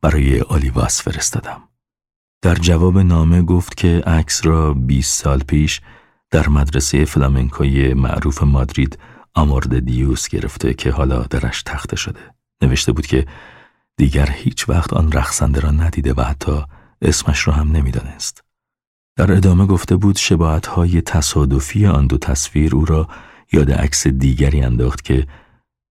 برای 0.02 0.42
آلیواس 0.42 1.02
فرستادم. 1.02 1.70
در 2.42 2.56
جواب 2.56 2.98
نامه 2.98 3.42
گفت 3.42 3.78
که 3.78 4.04
عکس 4.08 4.46
را 4.46 4.74
20 4.74 5.22
سال 5.22 5.40
پیش 5.40 5.82
در 6.32 6.50
مدرسه 6.50 7.06
فلامنکوی 7.06 7.94
معروف 7.94 8.44
مادرید 8.44 9.00
آمورد 9.36 9.80
دیوس 9.80 10.28
گرفته 10.28 10.74
که 10.74 10.92
حالا 10.92 11.20
درش 11.24 11.64
تخته 11.64 11.96
شده. 11.96 12.20
نوشته 12.62 12.92
بود 12.92 13.06
که 13.08 13.26
دیگر 13.98 14.32
هیچ 14.32 14.70
وقت 14.70 14.94
آن 14.94 15.12
رقصنده 15.12 15.60
را 15.60 15.72
ندیده 15.72 16.14
و 16.14 16.22
حتی 16.22 16.64
اسمش 17.02 17.48
را 17.48 17.54
هم 17.54 17.72
نمی‌دانست. 17.72 18.44
در 19.18 19.32
ادامه 19.32 19.66
گفته 19.66 19.96
بود 19.96 20.16
شباعتهای 20.16 21.02
تصادفی 21.02 21.86
آن 21.86 22.08
دو 22.08 22.18
تصویر 22.18 22.76
او 22.76 22.86
را 22.86 23.08
یاد 23.54 23.72
عکس 23.72 24.08
دیگری 24.08 24.62
انداخت 24.62 25.04
که 25.04 25.28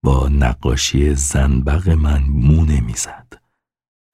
با 0.02 0.28
نقاشی 0.28 1.14
زنبق 1.14 1.88
من 1.88 2.22
مونه 2.28 2.80
می‌زد. 2.80 3.32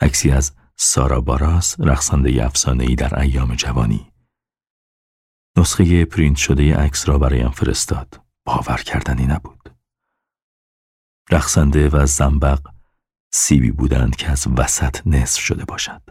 عکسی 0.00 0.30
از 0.30 0.52
سارا 0.76 1.20
باراس 1.20 1.76
رقصنده 1.80 2.30
ای 2.78 2.94
در 2.94 3.20
ایام 3.20 3.54
جوانی. 3.54 4.12
نسخه 5.56 6.04
پرینت 6.04 6.36
شده 6.36 6.76
عکس 6.76 7.08
را 7.08 7.18
برایم 7.18 7.50
فرستاد. 7.50 8.20
باور 8.46 8.76
کردنی 8.76 9.26
نبود. 9.26 9.76
رقصنده 11.30 11.88
و 11.88 12.06
زنبق 12.06 12.68
سیبی 13.32 13.70
بودند 13.70 14.16
که 14.16 14.30
از 14.30 14.46
وسط 14.56 15.06
نصف 15.06 15.40
شده 15.40 15.64
باشد. 15.64 16.02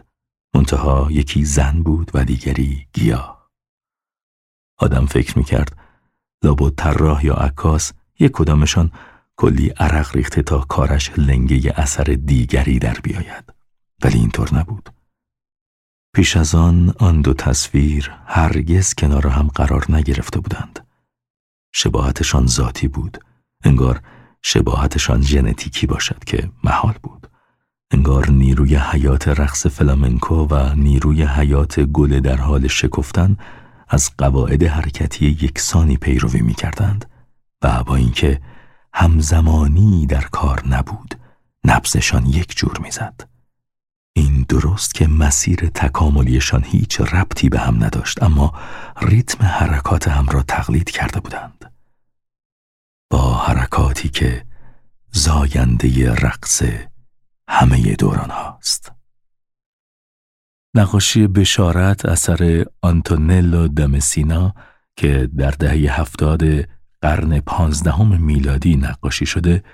منتها 0.54 1.08
یکی 1.10 1.44
زن 1.44 1.82
بود 1.82 2.10
و 2.14 2.24
دیگری 2.24 2.88
گیاه. 2.92 3.50
آدم 4.78 5.06
فکر 5.06 5.38
می‌کرد 5.38 5.76
لابد 6.42 6.74
طراح 6.74 7.26
یا 7.26 7.34
عکاس 7.34 7.92
یک 8.18 8.32
کدامشان 8.32 8.92
کلی 9.36 9.68
عرق 9.68 10.16
ریخته 10.16 10.42
تا 10.42 10.60
کارش 10.60 11.12
لنگه 11.18 11.72
اثر 11.76 12.04
دیگری 12.04 12.78
در 12.78 12.94
بیاید 12.94 13.53
ولی 14.04 14.18
اینطور 14.18 14.54
نبود. 14.54 14.90
پیش 16.14 16.36
از 16.36 16.54
آن 16.54 16.94
آن 16.98 17.20
دو 17.20 17.34
تصویر 17.34 18.12
هرگز 18.26 18.94
کنار 18.94 19.26
هم 19.26 19.48
قرار 19.48 19.86
نگرفته 19.88 20.40
بودند. 20.40 20.86
شباهتشان 21.72 22.46
ذاتی 22.46 22.88
بود. 22.88 23.18
انگار 23.64 24.00
شباهتشان 24.42 25.22
ژنتیکی 25.22 25.86
باشد 25.86 26.24
که 26.24 26.50
محال 26.64 26.94
بود. 27.02 27.26
انگار 27.90 28.30
نیروی 28.30 28.76
حیات 28.76 29.28
رقص 29.28 29.66
فلامنکو 29.66 30.34
و 30.34 30.74
نیروی 30.74 31.22
حیات 31.22 31.80
گل 31.80 32.20
در 32.20 32.36
حال 32.36 32.66
شکفتن 32.66 33.36
از 33.88 34.10
قواعد 34.18 34.62
حرکتی 34.62 35.26
یکسانی 35.26 35.96
پیروی 35.96 36.40
می 36.40 36.54
کردند 36.54 37.10
و 37.62 37.84
با 37.84 37.96
اینکه 37.96 38.40
همزمانی 38.94 40.06
در 40.06 40.24
کار 40.24 40.68
نبود 40.68 41.14
نبزشان 41.64 42.26
یک 42.26 42.56
جور 42.56 42.78
می‌زد. 42.78 43.33
این 44.16 44.46
درست 44.48 44.94
که 44.94 45.08
مسیر 45.08 45.56
تکاملیشان 45.74 46.64
هیچ 46.64 47.00
ربطی 47.00 47.48
به 47.48 47.58
هم 47.58 47.84
نداشت 47.84 48.22
اما 48.22 48.52
ریتم 49.02 49.44
حرکات 49.44 50.08
هم 50.08 50.26
را 50.26 50.42
تقلید 50.42 50.90
کرده 50.90 51.20
بودند. 51.20 51.72
با 53.10 53.34
حرکاتی 53.34 54.08
که 54.08 54.44
زاینده 55.12 56.14
رقص 56.14 56.62
همه 57.48 57.94
دوران 57.94 58.30
هاست. 58.30 58.92
نقاشی 60.76 61.26
بشارت 61.26 62.04
اثر 62.04 62.64
آنتونلو 62.82 63.68
دمسینا 63.68 64.54
که 64.96 65.28
در 65.36 65.50
دهه 65.50 66.00
هفتاد 66.00 66.42
قرن 67.02 67.40
پانزدهم 67.40 68.22
میلادی 68.22 68.76
نقاشی 68.76 69.26
شده 69.26 69.64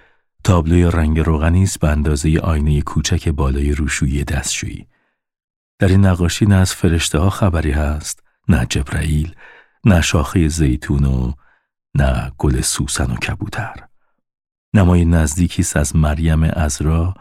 تابلوی 0.44 0.85
رنگ 0.85 1.20
روغنی 1.20 1.62
است 1.62 1.81
به 1.81 1.88
اندازه 1.88 2.38
آینه 2.38 2.83
کوچک 2.83 3.29
بالای 3.29 3.72
روشویی 3.72 4.24
دستشویی. 4.24 4.87
در 5.79 5.88
این 5.88 6.07
نقاشی 6.07 6.46
نه 6.46 6.55
از 6.55 6.74
فرشته 6.74 7.18
ها 7.18 7.31
خبری 7.31 7.70
هست 7.70 8.22
نه 8.48 8.66
جبرائیل 8.70 9.35
نه 9.85 10.00
شاخه 10.00 10.48
زیتون 10.48 11.05
و 11.05 11.33
نه 11.94 12.33
گل 12.38 12.61
سوسن 12.61 13.11
و 13.12 13.16
کبوتر. 13.16 13.74
نمای 14.74 15.05
نزدیکی 15.05 15.62
است 15.62 15.76
از 15.76 15.96
مریم 15.96 16.42
ازرا 16.42 17.14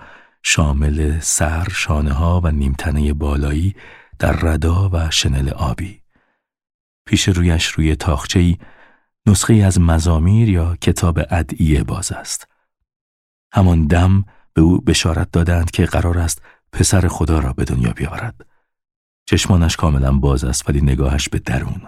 شامل 0.43 1.19
سر، 1.19 1.67
شانه 1.71 2.13
ها 2.13 2.41
و 2.43 2.51
نیمتنه 2.51 3.13
بالایی 3.13 3.75
در 4.19 4.31
ردا 4.31 4.89
و 4.93 5.09
شنل 5.11 5.49
آبی. 5.49 6.01
پیش 7.05 7.29
رویش 7.29 7.65
روی 7.65 7.95
تاخچه‌ای 7.95 8.57
نسخه 9.25 9.53
از 9.53 9.81
مزامیر 9.81 10.49
یا 10.49 10.75
کتاب 10.75 11.19
ادعیه 11.29 11.83
باز 11.83 12.11
است. 12.11 12.47
همان 13.53 13.87
دم 13.87 14.25
به 14.53 14.61
او 14.61 14.81
بشارت 14.81 15.31
دادند 15.31 15.71
که 15.71 15.85
قرار 15.85 16.19
است 16.19 16.41
پسر 16.71 17.07
خدا 17.07 17.39
را 17.39 17.53
به 17.53 17.65
دنیا 17.65 17.93
بیاورد. 17.93 18.45
چشمانش 19.25 19.75
کاملا 19.75 20.11
باز 20.13 20.43
است 20.43 20.69
ولی 20.69 20.81
نگاهش 20.81 21.29
به 21.29 21.39
درون. 21.39 21.81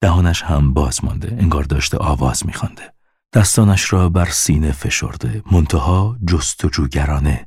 دهانش 0.00 0.42
هم 0.42 0.74
باز 0.74 1.04
مانده 1.04 1.36
انگار 1.40 1.64
داشته 1.64 1.98
آواز 1.98 2.46
میخوانده. 2.46 2.92
دستانش 3.32 3.92
را 3.92 4.08
بر 4.08 4.24
سینه 4.30 4.72
فشرده 4.72 5.42
منتها 5.52 6.16
جستجوگرانه 6.28 7.46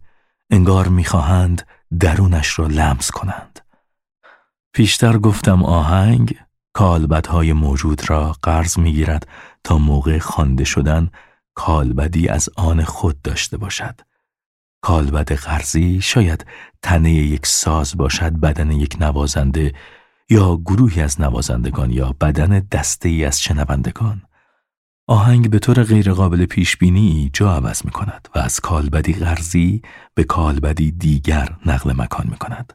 انگار 0.50 0.88
می‌خواهند 0.88 1.68
درونش 2.00 2.60
را 2.60 2.68
لمس 2.68 3.12
کنند. 3.12 3.60
پیشتر 4.74 5.18
گفتم 5.18 5.64
آهنگ 5.64 6.36
کالبدهای 6.74 7.54
موجود 7.54 8.10
را 8.10 8.36
قرض 8.42 8.80
می‌گیرد 8.80 9.28
تا 9.64 9.78
موقع 9.78 10.20
خوانده 10.20 10.64
شدن 10.64 11.10
کالبدی 11.56 12.28
از 12.28 12.50
آن 12.56 12.84
خود 12.84 13.22
داشته 13.22 13.58
باشد. 13.58 14.02
کالبد 14.82 15.32
قرضی 15.32 16.02
شاید 16.02 16.46
تنه 16.82 17.14
یک 17.14 17.46
ساز 17.46 17.98
باشد 17.98 18.34
بدن 18.34 18.72
یک 18.72 18.98
نوازنده 19.00 19.74
یا 20.30 20.58
گروهی 20.58 21.02
از 21.02 21.22
نوازندگان 21.22 21.92
یا 21.92 22.16
بدن 22.22 22.60
دسته 22.72 23.10
ای 23.10 23.26
از 23.26 23.42
شنوندگان. 23.42 24.22
آهنگ 25.08 25.50
به 25.50 25.60
طور 25.60 25.84
غیرقابل 25.84 26.46
پیش 26.46 26.78
بینی 26.78 27.30
جا 27.34 27.56
عوض 27.56 27.86
می 27.86 27.92
کند 27.92 28.30
و 28.36 28.40
از 28.40 28.60
کالبدی 28.60 29.14
قرضی 29.14 29.82
به 30.14 30.24
کالبدی 30.24 30.92
دیگر 30.92 31.56
نقل 31.66 31.94
مکان 31.98 32.28
می 32.30 32.38
کند. 32.38 32.74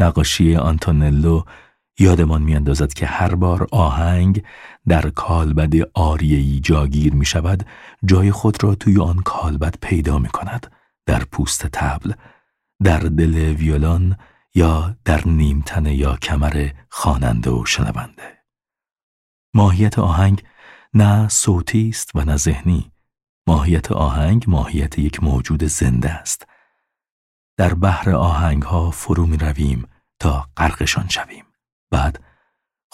نقاشی 0.00 0.56
آنتونلو 0.56 1.42
یادمان 1.98 2.42
میاندازد 2.42 2.92
که 2.92 3.06
هر 3.06 3.34
بار 3.34 3.66
آهنگ 3.72 4.42
در 4.88 5.10
کالبد 5.10 5.90
آریهی 5.94 6.60
جاگیر 6.60 7.14
می 7.14 7.26
شود 7.26 7.66
جای 8.04 8.32
خود 8.32 8.64
را 8.64 8.74
توی 8.74 9.00
آن 9.00 9.16
کالبد 9.16 9.74
پیدا 9.82 10.18
می 10.18 10.28
کند 10.28 10.72
در 11.06 11.24
پوست 11.24 11.66
تبل 11.66 12.12
در 12.82 12.98
دل 12.98 13.34
ویولون 13.34 14.16
یا 14.54 14.96
در 15.04 15.28
نیمتنه 15.28 15.94
یا 15.94 16.16
کمر 16.16 16.70
خواننده 16.90 17.50
و 17.50 17.66
شنونده. 17.66 18.44
ماهیت 19.54 19.98
آهنگ 19.98 20.44
نه 20.94 21.28
صوتی 21.28 21.88
است 21.88 22.10
و 22.16 22.24
نه 22.24 22.36
ذهنی. 22.36 22.92
ماهیت 23.46 23.92
آهنگ 23.92 24.44
ماهیت 24.48 24.98
یک 24.98 25.22
موجود 25.22 25.64
زنده 25.64 26.10
است. 26.10 26.46
در 27.56 27.74
بحر 27.74 28.10
آهنگ 28.10 28.62
ها 28.62 28.90
فرو 28.90 29.26
می 29.26 29.36
رویم 29.36 29.88
تا 30.18 30.48
غرقشان 30.56 31.08
شویم. 31.08 31.44
بعد 31.90 32.24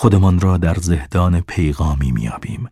خودمان 0.01 0.41
را 0.41 0.57
در 0.57 0.75
زهدان 0.75 1.41
پیغامی 1.41 2.13
میابیم 2.13 2.69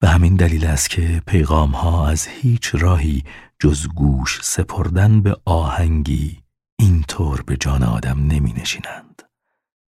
به 0.00 0.08
همین 0.08 0.36
دلیل 0.36 0.66
است 0.66 0.90
که 0.90 1.22
پیغام 1.26 1.70
ها 1.70 2.08
از 2.08 2.26
هیچ 2.26 2.74
راهی 2.74 3.24
جز 3.58 3.88
گوش 3.88 4.40
سپردن 4.42 5.20
به 5.20 5.36
آهنگی 5.44 6.42
اینطور 6.78 7.42
به 7.42 7.56
جان 7.56 7.82
آدم 7.82 8.26
نمی 8.26 8.52
نشینند. 8.52 9.22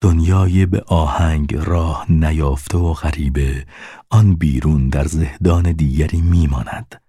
دنیای 0.02 0.66
به 0.66 0.80
آهنگ 0.86 1.54
راه 1.54 2.12
نیافته 2.12 2.78
و 2.78 2.92
غریبه 2.92 3.66
آن 4.10 4.34
بیرون 4.34 4.88
در 4.88 5.04
زهدان 5.04 5.72
دیگری 5.72 6.20
میماند. 6.20 7.02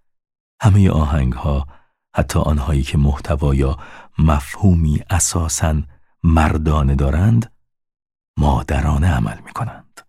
همه 0.61 0.89
آهنگ 0.89 1.33
ها 1.33 1.67
حتی 2.15 2.39
آنهایی 2.39 2.83
که 2.83 2.97
محتوا 2.97 3.55
یا 3.55 3.77
مفهومی 4.19 4.99
اساساً 5.09 5.81
مردانه 6.23 6.95
دارند 6.95 7.58
مادرانه 8.39 9.07
عمل 9.07 9.39
می 9.45 9.51
کنند. 9.51 10.01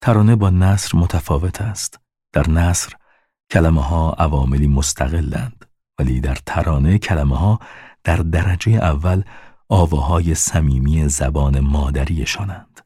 ترانه 0.00 0.36
با 0.36 0.50
نصر 0.50 0.98
متفاوت 0.98 1.60
است. 1.60 2.00
در 2.32 2.50
نصر 2.50 2.92
کلمه 3.50 3.82
ها 3.82 4.12
عواملی 4.12 4.66
مستقلند 4.66 5.64
ولی 5.98 6.20
در 6.20 6.38
ترانه 6.46 6.98
کلمه 6.98 7.36
ها 7.36 7.58
در 8.04 8.16
درجه 8.16 8.72
اول 8.72 9.22
آواهای 9.68 10.34
صمیمی 10.34 11.08
زبان 11.08 11.60
مادریشانند 11.60 12.80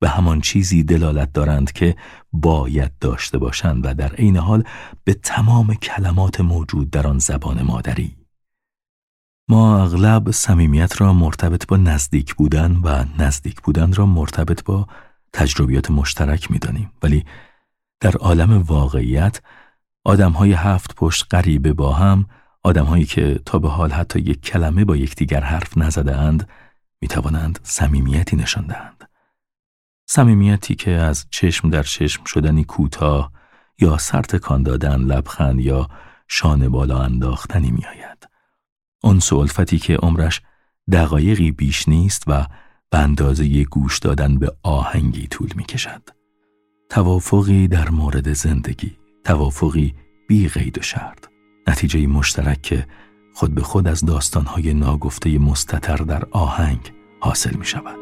به 0.00 0.08
همان 0.08 0.40
چیزی 0.40 0.82
دلالت 0.82 1.32
دارند 1.32 1.72
که 1.72 1.96
باید 2.32 2.98
داشته 2.98 3.38
باشند 3.38 3.86
و 3.86 3.94
در 3.94 4.14
عین 4.14 4.36
حال 4.36 4.64
به 5.04 5.14
تمام 5.14 5.74
کلمات 5.74 6.40
موجود 6.40 6.90
در 6.90 7.06
آن 7.06 7.18
زبان 7.18 7.62
مادری 7.62 8.21
ما 9.52 9.82
اغلب 9.82 10.30
صمیمیت 10.30 11.00
را 11.00 11.12
مرتبط 11.12 11.66
با 11.66 11.76
نزدیک 11.76 12.34
بودن 12.34 12.76
و 12.76 13.04
نزدیک 13.18 13.60
بودن 13.60 13.92
را 13.92 14.06
مرتبط 14.06 14.64
با 14.64 14.86
تجربیات 15.32 15.90
مشترک 15.90 16.50
می‌دانیم 16.50 16.92
ولی 17.02 17.24
در 18.00 18.16
عالم 18.16 18.62
واقعیت 18.62 19.40
آدم 20.04 20.32
های 20.32 20.52
هفت 20.52 20.94
پشت 20.94 21.26
غریبه 21.34 21.72
با 21.72 21.92
هم 21.92 22.26
آدم 22.62 22.84
هایی 22.84 23.04
که 23.04 23.40
تا 23.46 23.58
به 23.58 23.68
حال 23.68 23.90
حتی 23.90 24.20
یک 24.20 24.40
کلمه 24.42 24.84
با 24.84 24.96
یکدیگر 24.96 25.40
حرف 25.40 25.78
نزده 25.78 26.16
اند 26.16 26.48
می 27.00 27.08
توانند 27.08 27.58
صمیمیتی 27.62 28.36
نشان 28.36 28.66
دهند. 28.66 29.08
صمیمیتی 30.06 30.74
که 30.74 30.90
از 30.90 31.26
چشم 31.30 31.70
در 31.70 31.82
چشم 31.82 32.24
شدنی 32.24 32.64
کوتاه 32.64 33.32
یا 33.78 33.98
سرتکان 33.98 34.62
دادن 34.62 35.00
لبخند 35.00 35.60
یا 35.60 35.88
شانه 36.28 36.68
بالا 36.68 37.02
انداختنی 37.02 37.70
می 37.70 37.86
آید. 37.86 38.31
اون 39.04 39.20
سولفتی 39.20 39.78
که 39.78 39.96
عمرش 39.96 40.40
دقایقی 40.92 41.52
بیش 41.52 41.88
نیست 41.88 42.22
و 42.26 42.46
به 42.90 42.98
اندازه 42.98 43.64
گوش 43.64 43.98
دادن 43.98 44.38
به 44.38 44.52
آهنگی 44.62 45.26
طول 45.26 45.48
می 45.56 45.64
کشد. 45.64 46.02
توافقی 46.90 47.68
در 47.68 47.90
مورد 47.90 48.32
زندگی، 48.32 48.98
توافقی 49.24 49.94
بی 50.28 50.48
قید 50.48 50.78
و 50.78 50.82
شرط. 50.82 51.26
نتیجه 51.66 52.06
مشترک 52.06 52.62
که 52.62 52.86
خود 53.34 53.54
به 53.54 53.62
خود 53.62 53.88
از 53.88 54.04
داستانهای 54.04 54.74
ناگفته 54.74 55.38
مستتر 55.38 55.96
در 55.96 56.24
آهنگ 56.30 56.92
حاصل 57.20 57.56
می 57.56 57.64
شود. 57.64 58.01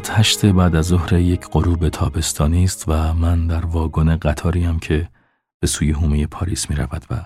ساعت 0.00 0.18
هشت 0.18 0.46
بعد 0.46 0.76
از 0.76 0.86
ظهر 0.86 1.12
یک 1.12 1.40
غروب 1.40 1.88
تابستانی 1.88 2.64
است 2.64 2.84
و 2.88 3.14
من 3.14 3.46
در 3.46 3.66
واگن 3.66 4.16
قطاریم 4.16 4.78
که 4.78 5.08
به 5.60 5.66
سوی 5.66 5.90
هومه 5.90 6.26
پاریس 6.26 6.70
می 6.70 6.76
رود 6.76 7.06
و 7.10 7.24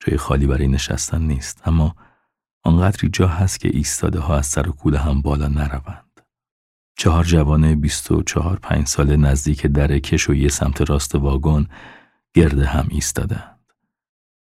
جای 0.00 0.16
خالی 0.16 0.46
برای 0.46 0.68
نشستن 0.68 1.22
نیست 1.22 1.68
اما 1.68 1.96
آنقدری 2.62 3.08
جا 3.08 3.28
هست 3.28 3.60
که 3.60 3.68
ایستاده 3.68 4.20
ها 4.20 4.36
از 4.36 4.46
سر 4.46 4.68
و 4.68 4.72
کوله 4.72 4.98
هم 4.98 5.22
بالا 5.22 5.48
نروند. 5.48 6.20
چهار 6.96 7.24
جوان 7.24 7.74
بیست 7.74 8.10
و 8.10 8.22
چهار 8.22 8.58
پنج 8.62 8.86
سال 8.86 9.16
نزدیک 9.16 9.66
در 9.66 9.98
کشویی 9.98 10.48
سمت 10.48 10.90
راست 10.90 11.14
واگن 11.14 11.66
گرد 12.34 12.58
هم 12.58 12.86
ایستادند. 12.90 13.60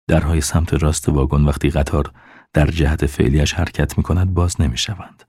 درهای 0.09 0.41
سمت 0.41 0.75
راست 0.75 1.09
واگن 1.09 1.45
وقتی 1.45 1.71
قطار 1.71 2.13
در 2.53 2.67
جهت 2.67 3.07
فعلیش 3.07 3.53
حرکت 3.53 3.99
می 3.99 4.05
کند 4.05 4.35
باز 4.35 4.61
نمی 4.61 4.79
شوند. 4.79 5.26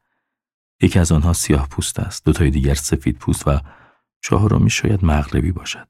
یکی 0.81 0.99
از 0.99 1.11
آنها 1.11 1.33
سیاه 1.33 1.67
پوست 1.69 1.99
است، 1.99 2.25
دوتای 2.25 2.49
دیگر 2.49 2.73
سفید 2.73 3.17
پوست 3.17 3.47
و 3.47 3.59
چهارمی 4.21 4.69
شاید 4.69 5.05
مغربی 5.05 5.51
باشد. 5.51 5.87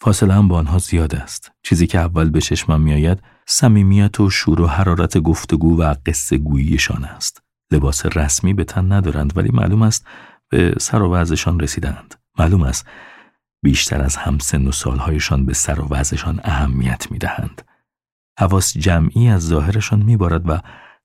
فاصله 0.00 0.34
هم 0.34 0.48
با 0.48 0.58
آنها 0.58 0.78
زیاد 0.78 1.14
است. 1.14 1.52
چیزی 1.62 1.86
که 1.86 1.98
اول 1.98 2.30
به 2.30 2.40
چشمم 2.40 2.80
میآید 2.80 3.22
صمیمیت 3.46 4.20
و 4.20 4.30
شور 4.30 4.60
و 4.60 4.66
حرارت 4.66 5.18
گفتگو 5.18 5.82
و 5.82 5.94
قصه 6.06 6.38
گوییشان 6.38 7.04
است. 7.04 7.42
لباس 7.70 8.06
رسمی 8.06 8.54
به 8.54 8.64
تن 8.64 8.92
ندارند 8.92 9.36
ولی 9.36 9.50
معلوم 9.52 9.82
است 9.82 10.06
به 10.48 10.74
سر 10.80 11.02
و 11.02 11.12
وضعشان 11.12 11.60
رسیدند. 11.60 12.14
معلوم 12.38 12.62
است 12.62 12.86
بیشتر 13.62 14.02
از 14.02 14.16
هم 14.16 14.38
سن 14.38 14.66
و 14.66 14.72
سالهایشان 14.72 15.46
به 15.46 15.54
سر 15.54 15.80
و 15.80 15.86
وضعشان 15.90 16.40
اهمیت 16.44 17.10
می 17.10 17.18
دهند. 17.18 17.62
حواس 18.38 18.78
جمعی 18.78 19.28
از 19.28 19.42
ظاهرشان 19.42 20.02
میبارد 20.02 20.48
و 20.48 20.60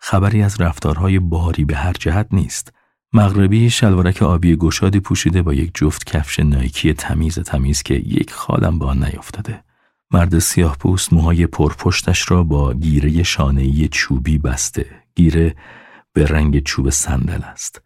خبری 0.08 0.44
از 0.44 0.62
رفتارهای 0.62 1.20
باری 1.20 1.65
به 1.65 1.76
هر 1.76 1.94
جهت 1.94 2.28
نیست. 2.32 2.74
مغربی 3.13 3.70
شلوارک 3.70 4.22
آبی 4.24 4.56
گشادی 4.56 5.00
پوشیده 5.00 5.41
با 5.41 5.54
یک 5.54 5.72
جفت 5.74 6.04
کفش 6.04 6.39
نایکی 6.39 6.94
تمیز 6.94 7.39
تمیز 7.39 7.84
که 7.84 7.94
یک 7.94 8.34
خالم 8.34 8.80
با 8.80 8.88
آن 8.88 9.04
نیافتاده. 9.04 9.63
مرد 10.12 10.39
سیاه 10.39 10.78
پوست 10.78 11.13
موهای 11.13 11.48
پرپشتش 11.48 12.32
را 12.32 12.44
با 12.44 12.74
گیره 12.74 13.24
شانهی 13.24 13.88
چوبی 13.88 14.38
بسته. 14.38 14.86
گیره 15.15 15.56
به 16.13 16.26
رنگ 16.26 16.63
چوب 16.63 16.89
صندل 16.89 17.41
است. 17.44 17.82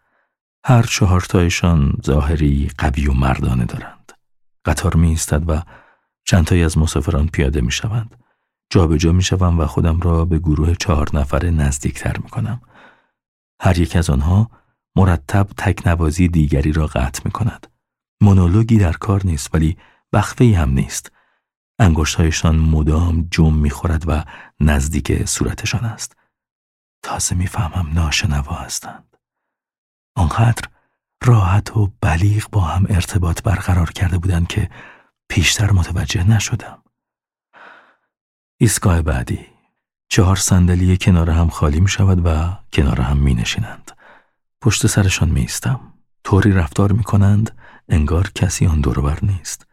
هر 0.64 0.82
چهارتایشان 0.82 1.92
ظاهری 2.06 2.70
قوی 2.78 3.06
و 3.06 3.12
مردانه 3.12 3.64
دارند. 3.64 4.12
قطار 4.64 4.96
می 4.96 5.16
و 5.46 5.62
چندتایی 6.24 6.62
از 6.62 6.78
مسافران 6.78 7.26
پیاده 7.26 7.60
می 7.60 7.72
شوند. 7.72 8.16
جابجا 8.70 9.12
می 9.12 9.22
شوم 9.22 9.58
و 9.58 9.66
خودم 9.66 10.00
را 10.00 10.24
به 10.24 10.38
گروه 10.38 10.74
چهار 10.74 11.08
نفره 11.16 11.50
نزدیکتر 11.50 12.16
می 12.16 12.28
کنم. 12.28 12.60
هر 13.60 13.78
یک 13.78 13.96
از 13.96 14.10
آنها 14.10 14.50
مرتب 14.96 15.48
تکنوازی 15.56 16.28
دیگری 16.28 16.72
را 16.72 16.86
قطع 16.86 17.22
می 17.24 17.30
کند. 17.30 17.66
مونولوگی 18.20 18.78
در 18.78 18.92
کار 18.92 19.20
نیست 19.24 19.54
ولی 19.54 19.76
وقفه 20.12 20.56
هم 20.58 20.70
نیست. 20.70 21.12
انگشتهایشان 21.78 22.58
مدام 22.58 23.28
جم 23.30 23.54
می‌خورد 23.54 24.04
و 24.06 24.24
نزدیک 24.60 25.24
صورتشان 25.24 25.84
است. 25.84 26.16
تازه 27.02 27.34
می‌فهمم 27.34 27.92
ناشنوا 27.92 28.54
هستند. 28.54 29.16
آنقدر 30.16 30.68
راحت 31.24 31.76
و 31.76 31.92
بلیغ 32.00 32.50
با 32.50 32.60
هم 32.60 32.86
ارتباط 32.88 33.42
برقرار 33.42 33.90
کرده 33.90 34.18
بودند 34.18 34.48
که 34.48 34.70
پیشتر 35.28 35.72
متوجه 35.72 36.30
نشدم. 36.30 36.82
ایستگاه 38.62 39.02
بعدی 39.02 39.46
چهار 40.08 40.36
صندلی 40.36 40.96
کنار 40.96 41.30
هم 41.30 41.48
خالی 41.48 41.80
می 41.80 41.88
شود 41.88 42.26
و 42.26 42.58
کنار 42.72 43.00
هم 43.00 43.16
می 43.16 43.34
نشینند. 43.34 43.90
پشت 44.60 44.86
سرشان 44.86 45.28
می 45.28 45.40
ایستم. 45.40 45.80
طوری 46.24 46.52
رفتار 46.52 46.92
می 46.92 47.02
کنند 47.02 47.58
انگار 47.88 48.30
کسی 48.34 48.66
آن 48.66 48.80
دوربر 48.80 49.18
نیست. 49.22 49.66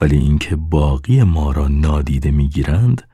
ولی 0.00 0.16
اینکه 0.16 0.56
باقی 0.56 1.22
ما 1.22 1.52
را 1.52 1.68
نادیده 1.68 2.30
می 2.30 2.48
گیرند 2.48 3.08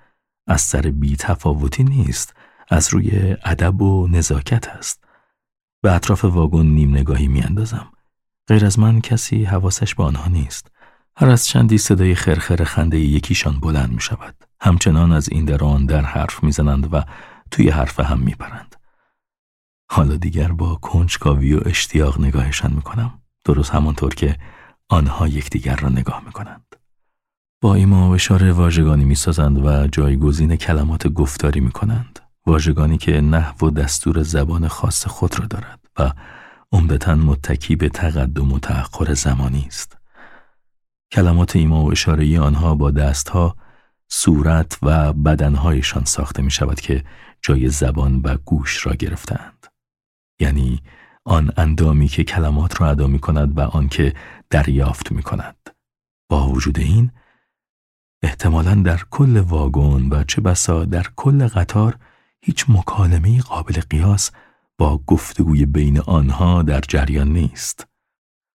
از 0.46 0.60
سر 0.60 0.80
بی 0.80 1.16
تفاوتی 1.16 1.84
نیست 1.84 2.34
از 2.68 2.88
روی 2.94 3.36
ادب 3.44 3.82
و 3.82 4.08
نزاکت 4.08 4.68
است. 4.68 5.04
به 5.82 5.92
اطراف 5.92 6.24
واگن 6.24 6.66
نیم 6.66 6.90
نگاهی 6.90 7.28
می 7.28 7.42
اندازم. 7.42 7.92
غیر 8.48 8.66
از 8.66 8.78
من 8.78 9.00
کسی 9.00 9.44
حواسش 9.44 9.94
به 9.94 10.04
آنها 10.04 10.28
نیست. 10.28 10.70
هر 11.16 11.28
از 11.28 11.46
چندی 11.46 11.78
صدای 11.78 12.14
خرخر 12.14 12.64
خنده 12.64 12.98
یکیشان 12.98 13.60
بلند 13.60 13.92
می 13.92 14.00
شود. 14.00 14.51
همچنان 14.64 15.12
از 15.12 15.28
این 15.28 15.44
در 15.44 15.64
آن 15.64 15.86
در 15.86 16.04
حرف 16.04 16.42
می‌زنند 16.42 16.94
و 16.94 17.04
توی 17.50 17.70
حرف 17.70 18.00
هم 18.00 18.18
میپرند. 18.18 18.76
حالا 19.90 20.16
دیگر 20.16 20.52
با 20.52 20.74
کنجکاوی 20.74 21.54
و 21.54 21.60
اشتیاق 21.64 22.20
نگاهشان 22.20 22.72
می‌کنم. 22.72 23.18
درست 23.44 23.70
همانطور 23.70 24.14
که 24.14 24.36
آنها 24.88 25.28
یکدیگر 25.28 25.76
را 25.76 25.88
نگاه 25.88 26.22
می‌کنند. 26.26 26.76
با 27.60 27.74
ایما 27.74 28.08
و 28.08 28.14
اشاره 28.14 28.52
واژگانی 28.52 29.04
می‌سازند 29.04 29.64
و 29.64 29.86
جایگزین 29.86 30.56
کلمات 30.56 31.08
گفتاری 31.08 31.60
می‌کنند. 31.60 32.18
واژگانی 32.46 32.98
که 32.98 33.20
نحو 33.20 33.66
و 33.66 33.70
دستور 33.70 34.22
زبان 34.22 34.68
خاص 34.68 35.06
خود 35.06 35.40
را 35.40 35.46
دارد 35.46 35.80
و 35.98 36.12
عمدتا 36.72 37.14
متکی 37.14 37.76
به 37.76 37.88
تقدم 37.88 38.52
و 38.52 38.58
تأخر 38.58 39.14
زمانی 39.14 39.64
است. 39.66 39.98
کلمات 41.12 41.56
ایما 41.56 41.84
و 41.84 41.90
اشاره 41.90 42.40
آنها 42.40 42.74
با 42.74 42.90
دستها 42.90 43.56
صورت 44.14 44.78
و 44.82 45.12
بدنهایشان 45.12 46.04
ساخته 46.04 46.42
می 46.42 46.50
شود 46.50 46.80
که 46.80 47.04
جای 47.42 47.68
زبان 47.68 48.20
و 48.24 48.36
گوش 48.36 48.86
را 48.86 48.94
گرفتند. 48.94 49.66
یعنی 50.40 50.82
آن 51.24 51.52
اندامی 51.56 52.08
که 52.08 52.24
کلمات 52.24 52.80
را 52.80 52.90
ادا 52.90 53.06
می 53.06 53.18
کند 53.18 53.58
و 53.58 53.60
آن 53.60 53.88
که 53.88 54.14
دریافت 54.50 55.12
می 55.12 55.22
کند. 55.22 55.70
با 56.28 56.48
وجود 56.48 56.78
این 56.78 57.10
احتمالا 58.22 58.74
در 58.74 59.00
کل 59.10 59.36
واگن 59.36 60.08
و 60.10 60.24
چه 60.24 60.40
بسا 60.40 60.84
در 60.84 61.06
کل 61.16 61.46
قطار 61.46 61.98
هیچ 62.42 62.64
مکالمه 62.68 63.40
قابل 63.40 63.80
قیاس 63.90 64.30
با 64.78 64.98
گفتگوی 65.06 65.66
بین 65.66 66.00
آنها 66.00 66.62
در 66.62 66.80
جریان 66.80 67.28
نیست. 67.28 67.86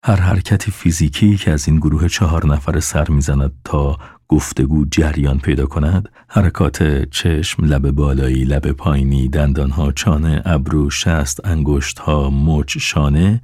هر 0.04 0.20
حرکت 0.20 0.70
فیزیکی 0.70 1.36
که 1.36 1.50
از 1.50 1.68
این 1.68 1.76
گروه 1.76 2.08
چهار 2.08 2.46
نفر 2.46 2.80
سر 2.80 3.10
می‌زند 3.10 3.52
تا 3.64 3.98
گفتگو 4.32 4.84
جریان 4.90 5.38
پیدا 5.38 5.66
کند 5.66 6.08
حرکات 6.28 7.02
چشم 7.10 7.64
لب 7.64 7.90
بالایی 7.90 8.44
لب 8.44 8.72
پایینی 8.72 9.28
دندانها 9.28 9.92
چانه 9.92 10.42
ابرو 10.44 10.90
شست 10.90 11.46
انگشتها 11.46 12.30
مچ 12.30 12.78
شانه. 12.78 13.42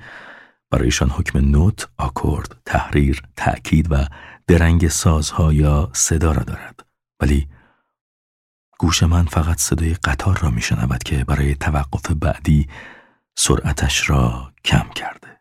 برایشان 0.70 1.10
حکم 1.10 1.38
نوت 1.38 1.88
آکورد 1.98 2.56
تحریر 2.66 3.22
تأکید 3.36 3.86
و 3.90 4.04
درنگ 4.46 4.88
سازها 4.88 5.52
یا 5.52 5.90
صدا 5.92 6.32
را 6.32 6.42
دارد. 6.42 6.86
ولی 7.20 7.48
گوش 8.78 9.02
من 9.02 9.24
فقط 9.24 9.58
صدای 9.58 9.94
قطار 9.94 10.38
را 10.38 10.50
میشنود 10.50 11.02
که 11.02 11.24
برای 11.24 11.54
توقف 11.54 12.10
بعدی 12.10 12.68
سرعتش 13.36 14.10
را 14.10 14.52
کم 14.64 14.88
کرده. 14.94 15.40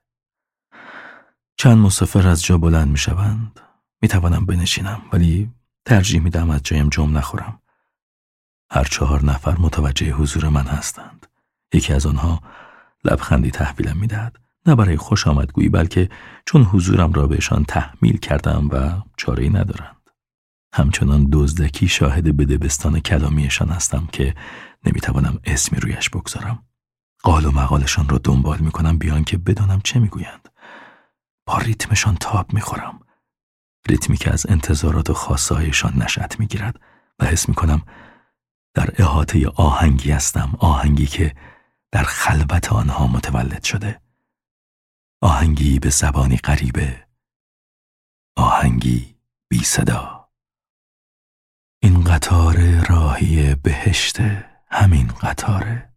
چند 1.57 1.77
مسافر 1.77 2.27
از 2.27 2.43
جا 2.43 2.57
بلند 2.57 2.87
می 2.87 2.97
شوند 2.97 3.66
می 4.01 4.07
توانم 4.07 4.45
بنشینم 4.45 5.01
ولی 5.13 5.51
ترجیح 5.85 6.21
می 6.21 6.29
دهم 6.29 6.49
از 6.49 6.63
جایم 6.63 6.89
جمع 6.89 7.11
نخورم. 7.11 7.61
هر 8.71 8.83
چهار 8.83 9.25
نفر 9.25 9.57
متوجه 9.57 10.11
حضور 10.11 10.49
من 10.49 10.65
هستند. 10.67 11.27
یکی 11.73 11.93
از 11.93 12.05
آنها 12.05 12.41
لبخندی 13.03 13.51
تحویلم 13.51 13.97
می 13.97 14.07
دهد. 14.07 14.39
نه 14.65 14.75
برای 14.75 14.97
خوش 14.97 15.27
آمدگویی 15.27 15.69
بلکه 15.69 16.09
چون 16.45 16.63
حضورم 16.63 17.13
را 17.13 17.27
بهشان 17.27 17.65
تحمیل 17.65 18.17
کردم 18.17 18.69
و 18.71 19.01
چاره 19.17 19.49
ندارند. 19.49 20.09
همچنان 20.73 21.27
دزدکی 21.31 21.87
شاهد 21.87 22.37
بدبستان 22.37 22.99
کلامیشان 22.99 23.69
هستم 23.69 24.07
که 24.11 24.35
نمی‌توانم 24.85 25.39
اسمی 25.43 25.79
رویش 25.79 26.09
بگذارم. 26.09 26.63
قال 27.23 27.45
و 27.45 27.51
مقالشان 27.51 28.09
را 28.09 28.17
دنبال 28.17 28.59
می 28.59 28.71
کنم 28.71 28.97
بیان 28.97 29.23
که 29.23 29.37
بدانم 29.37 29.81
چه 29.83 29.99
می‌گویند. 29.99 30.49
با 31.45 31.57
ریتمشان 31.57 32.15
تاب 32.15 32.53
می‌خورم. 32.53 32.99
ریتمی 33.89 34.17
که 34.17 34.33
از 34.33 34.45
انتظارات 34.49 35.09
و 35.09 35.13
خاصهایشان 35.13 35.93
نشأت 35.95 36.39
می‌گیرد 36.39 36.79
و 37.19 37.25
حس 37.25 37.49
می‌کنم 37.49 37.81
در 38.73 38.89
احاطه 38.97 39.47
آهنگی 39.47 40.11
هستم 40.11 40.53
آهنگی 40.59 41.05
که 41.05 41.35
در 41.91 42.03
خلوت 42.03 42.73
آنها 42.73 43.07
متولد 43.07 43.63
شده. 43.63 44.01
آهنگی 45.21 45.79
به 45.79 45.89
زبانی 45.89 46.37
غریبه 46.37 47.07
آهنگی 48.35 49.15
بی 49.49 49.63
صدا. 49.63 50.29
این 51.81 52.03
قطار 52.03 52.85
راهی 52.89 53.55
بهشته 53.55 54.49
همین 54.71 55.07
قطاره 55.07 55.93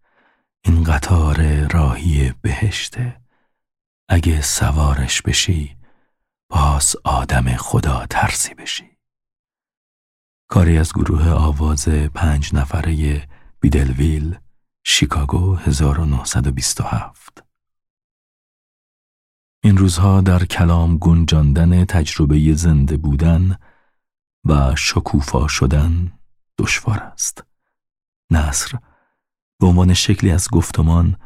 این 0.64 0.85
قطار 0.85 1.66
راهی 1.66 2.35
بهشته 2.43 3.21
اگه 4.09 4.40
سوارش 4.40 5.23
بشی 5.23 5.77
باز 6.51 6.97
آدم 7.05 7.57
خدا 7.57 8.07
ترسی 8.07 8.55
بشی. 8.55 8.97
کاری 10.49 10.79
از 10.79 10.93
گروه 10.93 11.31
آواز 11.31 11.89
پنج 11.89 12.55
نفره 12.55 13.29
بیدلویل 13.61 14.39
شیکاگو 14.85 15.55
1927 15.55 17.45
این 19.63 19.77
روزها 19.77 20.21
در 20.21 20.45
کلام 20.45 20.99
گنجاندن 20.99 21.85
تجربه 21.85 22.55
زنده 22.55 22.97
بودن 22.97 23.57
و 24.45 24.75
شکوفا 24.77 25.49
شدن 25.49 26.13
دشوار 26.59 26.99
است. 26.99 27.45
نصر 28.31 28.79
به 29.61 29.67
عنوان 29.67 29.95
شکلی 29.95 30.31
از 30.31 30.49
گفتمان 30.53 31.17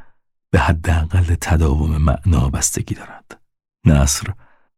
به 0.51 0.59
حداقل 0.59 1.35
تداوم 1.41 1.97
معنا 1.97 2.49
بستگی 2.49 2.95
دارد. 2.95 3.41
نصر 3.85 4.35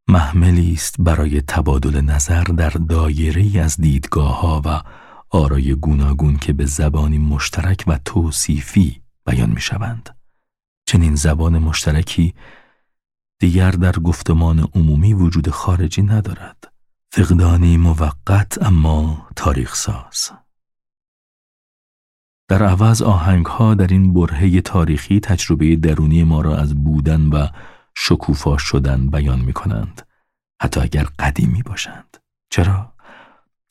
محملی 0.09 0.73
است 0.73 0.95
برای 0.99 1.41
تبادل 1.41 2.01
نظر 2.01 2.45
در 2.45 2.71
دایره 2.71 3.61
از 3.61 3.77
دیدگاه 3.77 4.41
ها 4.41 4.63
و 4.65 4.83
آرای 5.31 5.75
گوناگون 5.75 6.37
که 6.37 6.53
به 6.53 6.67
زبانی 6.67 7.19
مشترک 7.19 7.85
و 7.87 7.99
توصیفی 8.05 9.03
بیان 9.27 9.51
می 9.51 9.61
شوند. 9.61 10.17
چنین 10.87 11.15
زبان 11.15 11.59
مشترکی 11.59 12.35
دیگر 13.39 13.71
در 13.71 13.93
گفتمان 13.93 14.69
عمومی 14.75 15.15
وجود 15.15 15.51
خارجی 15.51 16.03
ندارد. 16.03 16.73
فقدانی 17.13 17.77
موقت 17.77 18.63
اما 18.63 19.29
تاریخ 19.37 19.75
ساز. 19.75 20.31
در 22.49 22.63
عوض 22.63 23.03
آهنگ 23.03 23.47
ها 23.47 23.75
در 23.75 23.87
این 23.87 24.15
برهه 24.15 24.61
تاریخی 24.61 25.21
تجربه 25.21 25.77
درونی 25.77 26.25
ما 26.25 26.41
را 26.41 26.57
از 26.57 26.75
بودن 26.85 27.29
و 27.29 27.47
شکوفا 27.97 28.59
شدن 28.59 29.11
بیان 29.11 29.41
می 29.41 29.53
کنند 29.53 30.09
حتی 30.63 30.81
اگر 30.81 31.05
قدیمی 31.05 31.63
باشند 31.63 32.17
چرا؟ 32.51 32.93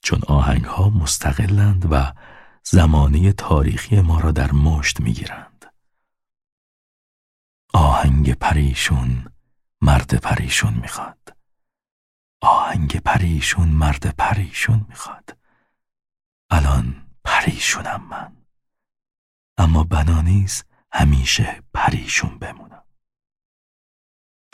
چون 0.01 0.21
آهنگ 0.27 0.65
ها 0.65 0.89
مستقلند 0.89 1.87
و 1.91 2.13
زمانه 2.63 3.31
تاریخی 3.31 4.01
ما 4.01 4.19
را 4.19 4.31
در 4.31 4.51
مشت 4.51 4.99
می 4.99 5.13
گیرند. 5.13 5.65
آهنگ 7.73 8.33
پریشون 8.33 9.31
مرد 9.81 10.13
پریشون 10.15 10.73
می‌خواد. 10.73 11.37
آهنگ 12.41 12.99
پریشون 12.99 13.67
مرد 13.67 14.15
پریشون 14.15 14.85
می‌خواد. 14.89 15.37
الان 16.49 17.07
پریشونم 17.23 18.03
من. 18.09 18.35
اما 19.57 19.83
بنانیز 19.83 20.63
همیشه 20.91 21.63
پریشون 21.73 22.39
بمونم. 22.39 22.64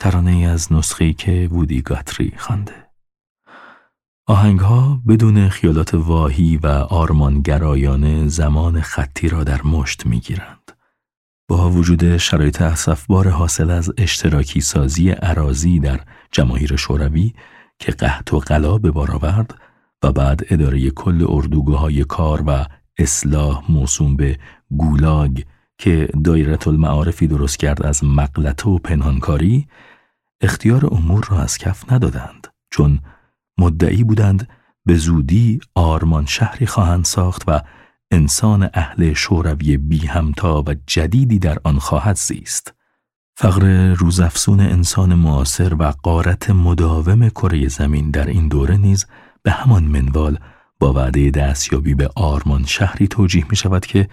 ترانه 0.02 0.48
از 0.48 0.72
نسخه‌ای 0.72 1.12
که 1.12 1.48
وودی 1.52 1.82
گاتری 1.82 2.32
خوانده. 2.36 2.72
آهنگ 4.26 4.60
ها 4.60 5.00
بدون 5.08 5.48
خیالات 5.48 5.94
واهی 5.94 6.56
و 6.56 6.66
آرمانگرایانه 6.66 8.28
زمان 8.28 8.80
خطی 8.80 9.28
را 9.28 9.44
در 9.44 9.62
مشت 9.62 10.06
می 10.06 10.20
گیرند. 10.20 10.72
با 11.48 11.70
وجود 11.70 12.16
شرایط 12.16 12.62
اصفبار 12.62 13.28
حاصل 13.28 13.70
از 13.70 13.92
اشتراکی 13.98 14.60
سازی 14.60 15.10
عراضی 15.10 15.78
در 15.78 16.00
جماهیر 16.32 16.76
شوروی 16.76 17.32
که 17.78 17.92
قحط 17.92 18.32
و 18.32 18.38
قلا 18.38 18.78
به 18.78 18.90
بار 18.90 19.10
آورد 19.10 19.54
و 20.02 20.12
بعد 20.12 20.40
اداره 20.50 20.90
کل 20.90 21.26
اردوگاه 21.28 21.80
های 21.80 22.04
کار 22.04 22.42
و 22.46 22.66
اصلاح 22.98 23.64
موسوم 23.68 24.16
به 24.16 24.38
گولاگ 24.70 25.42
که 25.78 26.08
دایرت 26.24 26.68
المعارفی 26.68 27.26
درست 27.26 27.58
کرد 27.58 27.82
از 27.82 28.04
مقلته 28.04 28.68
و 28.68 28.78
پنهانکاری 28.78 29.66
اختیار 30.42 30.86
امور 30.86 31.26
را 31.30 31.38
از 31.38 31.58
کف 31.58 31.92
ندادند 31.92 32.46
چون 32.70 32.98
مدعی 33.58 34.04
بودند 34.04 34.48
به 34.86 34.94
زودی 34.94 35.60
آرمان 35.74 36.26
شهری 36.26 36.66
خواهند 36.66 37.04
ساخت 37.04 37.42
و 37.46 37.60
انسان 38.10 38.70
اهل 38.74 39.12
شوروی 39.12 39.76
بی 39.76 40.06
همتا 40.06 40.64
و 40.66 40.74
جدیدی 40.86 41.38
در 41.38 41.58
آن 41.64 41.78
خواهد 41.78 42.16
زیست. 42.16 42.74
فقر 43.36 43.94
روزافزون 43.94 44.60
انسان 44.60 45.14
معاصر 45.14 45.74
و 45.74 45.92
قارت 46.02 46.50
مداوم 46.50 47.28
کره 47.28 47.68
زمین 47.68 48.10
در 48.10 48.26
این 48.26 48.48
دوره 48.48 48.76
نیز 48.76 49.06
به 49.42 49.50
همان 49.50 49.84
منوال 49.84 50.38
با 50.78 50.92
وعده 50.92 51.30
دستیابی 51.30 51.94
به 51.94 52.10
آرمان 52.16 52.64
شهری 52.64 53.08
توجیه 53.08 53.46
می 53.50 53.56
شود 53.56 53.86
که 53.86 54.08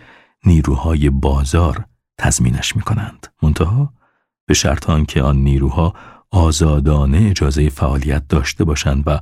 نیروهای 0.46 1.10
بازار 1.10 1.86
تضمینش 2.18 2.76
می 2.76 2.82
کنند. 2.82 3.28
منتها 3.44 3.94
به 4.46 4.54
شرط 4.54 4.90
آنکه 4.90 5.22
آن 5.22 5.38
نیروها 5.38 5.94
آزادانه 6.32 7.28
اجازه 7.30 7.70
فعالیت 7.70 8.28
داشته 8.28 8.64
باشند 8.64 9.04
و 9.06 9.20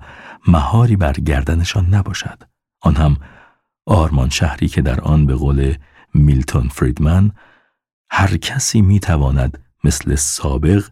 مهاری 0.48 0.96
بر 0.96 1.14
گردنشان 1.14 1.86
نباشد. 1.86 2.44
آن 2.82 2.96
هم 2.96 3.18
آرمان 3.86 4.30
شهری 4.30 4.68
که 4.68 4.82
در 4.82 5.02
آن 5.02 5.26
به 5.26 5.36
قول 5.36 5.76
میلتون 6.14 6.68
فریدمن 6.68 7.32
هر 8.10 8.38
کسی 8.38 8.82
می 8.82 9.00
تواند 9.00 9.64
مثل 9.84 10.16
سابق 10.16 10.86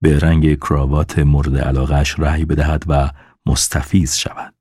به 0.00 0.18
رنگ 0.18 0.58
کراوات 0.58 1.18
مورد 1.18 1.58
علاقش 1.58 2.18
رأی 2.18 2.44
بدهد 2.44 2.84
و 2.88 3.10
مستفیز 3.46 4.16
شود. 4.16 4.54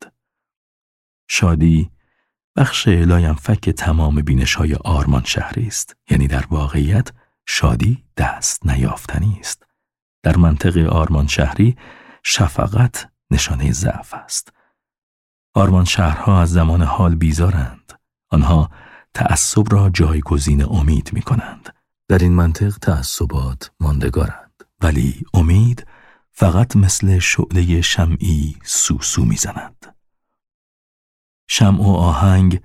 شادی 1.30 1.90
بخش 2.56 2.88
لایم 2.88 3.34
فک 3.34 3.70
تمام 3.70 4.22
بینش 4.22 4.56
های 4.56 4.74
آرمان 4.74 5.24
شهری 5.26 5.68
است. 5.68 5.96
یعنی 6.10 6.28
در 6.28 6.46
واقعیت 6.50 7.12
شادی 7.46 8.04
دست 8.18 8.66
نیافتنی 8.66 9.38
است. 9.40 9.71
در 10.24 10.38
منطق 10.38 10.78
آرمان 10.78 11.28
شهری 11.28 11.78
شفقت 12.24 13.10
نشانه 13.32 13.72
ضعف 13.72 14.14
است. 14.14 14.54
آرمان 15.54 15.86
شهرها 15.86 16.42
از 16.42 16.52
زمان 16.52 16.82
حال 16.82 17.16
بیزارند. 17.16 17.94
آنها 18.30 18.70
تعصب 19.14 19.74
را 19.74 19.90
جایگزین 19.90 20.64
امید 20.64 21.10
می 21.14 21.22
کنند 21.22 21.76
در 22.08 22.18
این 22.18 22.34
منطق 22.34 22.78
تعصبات 22.78 23.72
ماندگارند. 23.80 24.64
ولی 24.82 25.24
امید 25.34 25.88
فقط 26.32 26.76
مثل 26.76 27.20
شعله 27.20 27.82
شمعی 27.82 28.56
سوسو 28.64 29.26
می‌زند. 29.26 29.96
شمع 31.48 31.82
و 31.82 31.90
آهنگ 31.90 32.62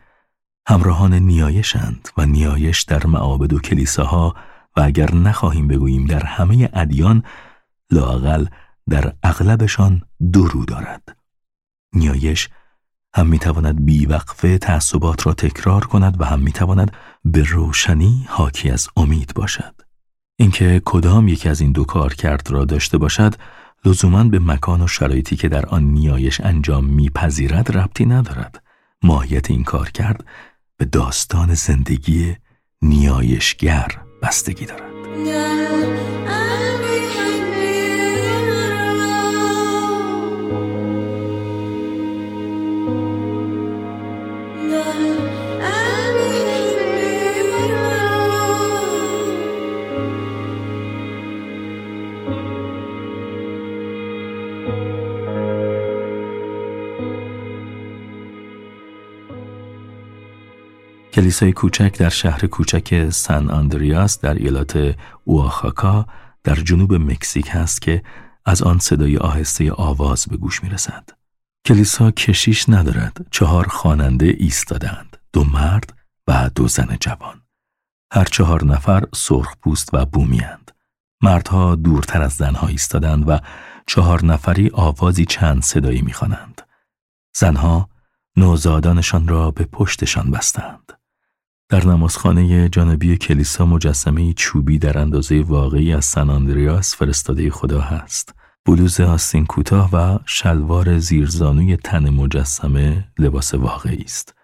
همراهان 0.68 1.14
نیایشند 1.14 2.08
و 2.16 2.26
نیایش 2.26 2.82
در 2.82 3.06
معابد 3.06 3.52
و 3.52 3.58
کلیساها 3.58 4.34
و 4.76 4.80
اگر 4.80 5.14
نخواهیم 5.14 5.68
بگوییم 5.68 6.06
در 6.06 6.24
همه 6.24 6.70
ادیان 6.72 7.22
لاقل 7.90 8.46
در 8.88 9.12
اغلبشان 9.22 10.02
دو 10.32 10.64
دارد. 10.64 11.16
نیایش 11.92 12.48
هم 13.14 13.26
می‌تواند 13.26 13.84
بیوقفه 13.84 14.58
تعصبات 14.58 15.26
را 15.26 15.34
تکرار 15.34 15.84
کند 15.84 16.20
و 16.20 16.24
هم 16.24 16.40
می‌تواند 16.40 16.92
به 17.24 17.42
روشنی 17.42 18.26
حاکی 18.28 18.70
از 18.70 18.88
امید 18.96 19.32
باشد. 19.34 19.74
اینکه 20.38 20.82
کدام 20.84 21.28
یکی 21.28 21.48
از 21.48 21.60
این 21.60 21.72
دو 21.72 21.84
کار 21.84 22.14
کرد 22.14 22.50
را 22.50 22.64
داشته 22.64 22.98
باشد 22.98 23.34
لزوما 23.84 24.24
به 24.24 24.38
مکان 24.38 24.80
و 24.80 24.88
شرایطی 24.88 25.36
که 25.36 25.48
در 25.48 25.66
آن 25.66 25.82
نیایش 25.82 26.40
انجام 26.40 26.84
میپذیرد 26.84 27.76
ربطی 27.76 28.06
ندارد 28.06 28.62
ماهیت 29.02 29.50
این 29.50 29.64
کار 29.64 29.90
کرد 29.90 30.24
به 30.76 30.84
داستان 30.84 31.54
زندگی 31.54 32.36
نیایشگر 32.82 34.02
بستگی 34.22 34.66
دارد 34.66 36.15
کلیسای 61.16 61.52
کوچک 61.52 61.98
در 61.98 62.08
شهر 62.08 62.46
کوچک 62.46 63.10
سن 63.10 63.50
آندریاس 63.50 64.20
در 64.20 64.34
ایالات 64.34 64.96
اوآخاکا 65.24 66.06
در 66.44 66.54
جنوب 66.54 66.94
مکزیک 66.94 67.48
هست 67.50 67.82
که 67.82 68.02
از 68.44 68.62
آن 68.62 68.78
صدای 68.78 69.16
آهسته 69.16 69.72
آواز 69.72 70.26
به 70.26 70.36
گوش 70.36 70.62
می 70.62 70.68
رسد. 70.68 71.08
کلیسا 71.66 72.10
کشیش 72.10 72.68
ندارد. 72.68 73.26
چهار 73.30 73.68
خواننده 73.68 74.26
ایستادند. 74.38 75.16
دو 75.32 75.44
مرد 75.44 75.94
و 76.28 76.50
دو 76.54 76.68
زن 76.68 76.96
جوان. 77.00 77.42
هر 78.12 78.24
چهار 78.24 78.64
نفر 78.64 79.04
سرخ 79.14 79.56
پوست 79.62 79.90
و 79.92 80.06
بومیند. 80.06 80.70
مردها 81.22 81.74
دورتر 81.74 82.22
از 82.22 82.32
زنها 82.32 82.66
ایستادند 82.66 83.28
و 83.28 83.38
چهار 83.86 84.24
نفری 84.24 84.70
آوازی 84.72 85.24
چند 85.24 85.62
صدایی 85.62 86.02
می‌خوانند. 86.02 86.62
زنها 87.36 87.88
نوزادانشان 88.36 89.28
را 89.28 89.50
به 89.50 89.64
پشتشان 89.64 90.30
بستند. 90.30 90.92
در 91.68 91.86
نمازخانه 91.86 92.68
جانبی 92.68 93.16
کلیسا 93.16 93.66
مجسمه 93.66 94.32
چوبی 94.32 94.78
در 94.78 94.98
اندازه 94.98 95.42
واقعی 95.42 95.92
از 95.92 96.04
سن 96.04 96.30
آندریاس 96.30 96.96
فرستاده 96.96 97.50
خدا 97.50 97.80
هست. 97.80 98.34
بلوز 98.66 99.00
آستین 99.00 99.46
کوتاه 99.46 99.90
و 99.92 100.18
شلوار 100.26 100.98
زیرزانوی 100.98 101.76
تن 101.76 102.10
مجسمه 102.10 103.08
لباس 103.18 103.54
واقعی 103.54 104.02
است. 104.02 104.34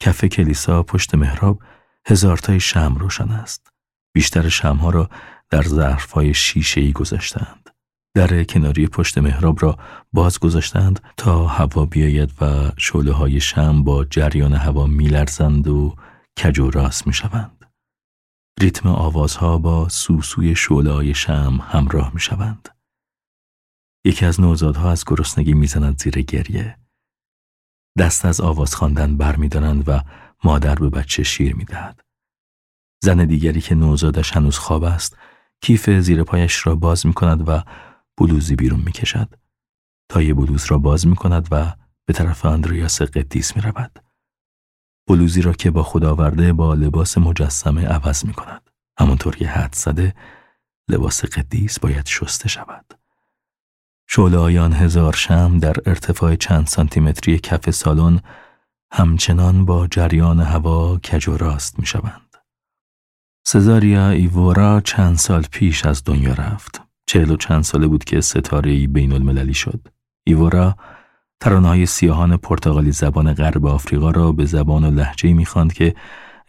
کف 0.00 0.24
کلیسا 0.24 0.82
پشت 0.82 1.14
محراب 1.14 1.62
هزارتای 2.06 2.60
شم 2.60 2.94
روشن 2.98 3.28
است. 3.28 3.68
بیشتر 4.12 4.48
شمها 4.48 4.90
را 4.90 5.10
در 5.50 5.62
ظرفهای 5.62 6.34
شیشه‌ای 6.34 6.92
گذاشتند. 6.92 7.70
در 8.14 8.44
کناری 8.44 8.86
پشت 8.86 9.18
محراب 9.18 9.62
را 9.62 9.78
باز 10.12 10.38
گذاشتند 10.38 11.00
تا 11.16 11.46
هوا 11.46 11.86
بیاید 11.86 12.30
و 12.40 12.70
شعله 12.76 13.12
های 13.12 13.40
شم 13.40 13.82
با 13.82 14.04
جریان 14.04 14.52
هوا 14.52 14.86
میلرزند 14.86 15.68
و 15.68 15.94
کج 16.42 16.58
و 16.58 16.70
راست 16.70 17.06
می 17.06 17.12
شوند. 17.12 17.72
ریتم 18.60 18.88
آوازها 18.88 19.58
با 19.58 19.88
سوسوی 19.88 20.56
شعلای 20.56 21.14
شم 21.14 21.58
همراه 21.62 22.14
می 22.14 22.20
شوند. 22.20 22.68
یکی 24.04 24.26
از 24.26 24.40
نوزادها 24.40 24.90
از 24.90 25.04
گرسنگی 25.06 25.54
می‌زند 25.54 26.02
زیر 26.02 26.22
گریه. 26.22 26.78
دست 27.98 28.24
از 28.24 28.40
آواز 28.40 28.74
خواندن 28.74 29.16
برمیدارند 29.16 29.88
و 29.88 30.00
مادر 30.44 30.74
به 30.74 30.90
بچه 30.90 31.22
شیر 31.22 31.56
می‌دهد. 31.56 32.00
زن 33.02 33.24
دیگری 33.24 33.60
که 33.60 33.74
نوزادش 33.74 34.36
هنوز 34.36 34.58
خواب 34.58 34.84
است، 34.84 35.18
کیف 35.60 35.90
زیر 35.90 36.24
پایش 36.24 36.66
را 36.66 36.74
باز 36.74 37.06
می 37.06 37.12
کند 37.12 37.48
و 37.48 37.62
بلوزی 38.16 38.56
بیرون 38.56 38.80
می 38.80 38.92
کشد. 38.92 39.34
تا 40.08 40.22
یه 40.22 40.34
بلوز 40.34 40.64
را 40.64 40.78
باز 40.78 41.06
می 41.06 41.16
کند 41.16 41.48
و 41.50 41.72
به 42.06 42.12
طرف 42.12 42.44
اندریاس 42.44 43.02
قدیس 43.02 43.56
می 43.56 43.62
رود. 43.62 44.03
بلوزی 45.06 45.42
را 45.42 45.52
که 45.52 45.70
با 45.70 45.82
خود 45.82 46.04
آورده 46.04 46.52
با 46.52 46.74
لباس 46.74 47.18
مجسمه 47.18 47.86
عوض 47.86 48.24
می 48.24 48.32
کند. 48.32 48.70
همونطور 48.98 49.36
که 49.36 49.48
حد 49.48 49.74
زده 49.74 50.14
لباس 50.88 51.24
قدیس 51.24 51.78
باید 51.78 52.06
شسته 52.06 52.48
شود. 52.48 52.94
شعله 54.08 54.36
آیان 54.36 54.72
هزار 54.72 55.12
شم 55.12 55.58
در 55.58 55.76
ارتفاع 55.86 56.36
چند 56.36 56.66
سانتیمتری 56.66 57.38
کف 57.38 57.70
سالن 57.70 58.20
همچنان 58.92 59.64
با 59.64 59.86
جریان 59.86 60.40
هوا 60.40 60.98
کج 60.98 61.28
و 61.28 61.36
راست 61.36 61.78
می 61.78 61.86
شوند. 61.86 62.36
سزاریا 63.46 64.10
ایورا 64.10 64.80
چند 64.80 65.16
سال 65.16 65.42
پیش 65.42 65.86
از 65.86 66.04
دنیا 66.04 66.32
رفت. 66.32 66.82
چهل 67.06 67.30
و 67.30 67.36
چند 67.36 67.62
ساله 67.62 67.86
بود 67.86 68.04
که 68.04 68.20
ستاره 68.20 68.86
بین 68.86 69.12
المللی 69.12 69.54
شد. 69.54 69.88
ایورا 71.42 71.60
ترانه‌های 71.60 71.86
سیاهان 71.86 72.36
پرتغالی 72.36 72.92
زبان 72.92 73.34
غرب 73.34 73.66
آفریقا 73.66 74.10
را 74.10 74.32
به 74.32 74.44
زبان 74.44 74.84
و 74.84 74.90
لحجه 74.90 75.32
می‌خواند 75.32 75.72
که 75.72 75.94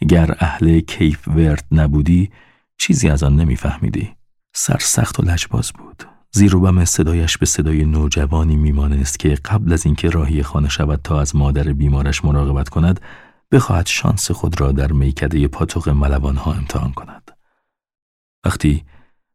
گر 0.10 0.36
اهل 0.40 0.80
کیف 0.80 1.28
ورد 1.28 1.66
نبودی 1.72 2.32
چیزی 2.78 3.10
از 3.10 3.24
آن 3.24 3.36
نمیفهمیدی. 3.36 4.16
سرسخت 4.54 5.20
و 5.20 5.24
لجباز 5.24 5.72
بود. 5.72 6.04
زیر 6.32 6.56
و 6.56 6.60
بم 6.60 6.86
صدایش 6.86 7.38
به 7.38 7.46
صدای 7.46 7.86
نوجوانی 7.86 8.56
میمانست 8.56 9.20
که 9.20 9.30
قبل 9.30 9.74
از 9.74 9.86
اینکه 9.86 10.10
راهی 10.10 10.44
خانه 10.44 10.70
شود 10.70 11.00
تا 11.04 11.22
از 11.22 11.36
مادر 11.36 11.64
بیمارش 11.74 12.26
مراقبت 12.26 12.70
کند 12.70 13.00
بخواهد 13.52 13.88
شانس 13.88 14.32
خود 14.32 14.62
را 14.62 14.72
در 14.72 14.92
میکده 14.92 15.48
پاتوق 15.48 15.90
ملوانها 15.90 16.54
امتحان 16.54 16.92
کند. 16.92 17.32
وقتی 18.46 18.84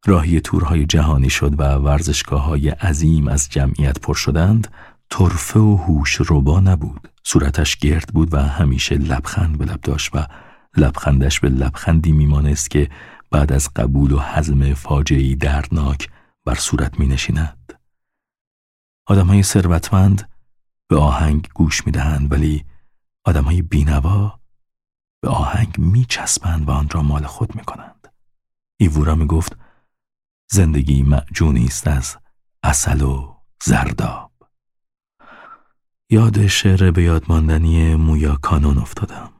راهی 0.06 0.40
تورهای 0.40 0.86
جهانی 0.86 1.30
شد 1.30 1.60
و 1.60 1.74
ورزشگاه 1.74 2.44
های 2.44 2.68
عظیم 2.68 3.28
از 3.28 3.48
جمعیت 3.48 4.00
پر 4.00 4.14
شدند، 4.14 4.68
طرفه 5.10 5.60
و 5.60 5.76
هوش 5.76 6.14
روبا 6.14 6.60
نبود 6.60 7.08
صورتش 7.24 7.76
گرد 7.76 8.08
بود 8.14 8.34
و 8.34 8.38
همیشه 8.38 8.94
لبخند 8.94 9.58
به 9.58 9.64
لب 9.64 9.80
داشت 9.80 10.14
و 10.14 10.26
لبخندش 10.76 11.40
به 11.40 11.48
لبخندی 11.48 12.12
میمانست 12.12 12.70
که 12.70 12.90
بعد 13.30 13.52
از 13.52 13.74
قبول 13.74 14.12
و 14.12 14.20
حزم 14.20 14.74
فاجعی 14.74 15.36
دردناک 15.36 16.10
بر 16.44 16.54
صورت 16.54 16.98
می 16.98 17.06
نشیند. 17.06 17.80
آدم 19.06 19.26
های 19.26 19.42
ثروتمند 19.42 20.30
به 20.88 20.96
آهنگ 20.96 21.48
گوش 21.54 21.86
می 21.86 21.92
دهند 21.92 22.32
ولی 22.32 22.64
آدم 23.24 23.44
های 23.44 23.62
بینوا 23.62 24.40
به 25.22 25.28
آهنگ 25.28 25.78
می 25.78 26.04
چسبند 26.04 26.68
و 26.68 26.70
آن 26.70 26.88
را 26.90 27.02
مال 27.02 27.26
خود 27.26 27.54
می 27.54 27.62
کنند. 27.62 28.08
ایوورا 28.76 29.14
می 29.14 29.26
گفت 29.26 29.56
زندگی 30.50 31.02
معجونی 31.02 31.64
است 31.64 31.86
از 31.86 32.16
اصل 32.62 33.02
و 33.02 33.36
زرداب. 33.64 34.29
یاد 36.12 36.46
شعر 36.46 36.90
به 36.90 37.02
یادماندنی 37.02 37.94
مویا 37.94 38.36
کانون 38.36 38.78
افتادم. 38.78 39.32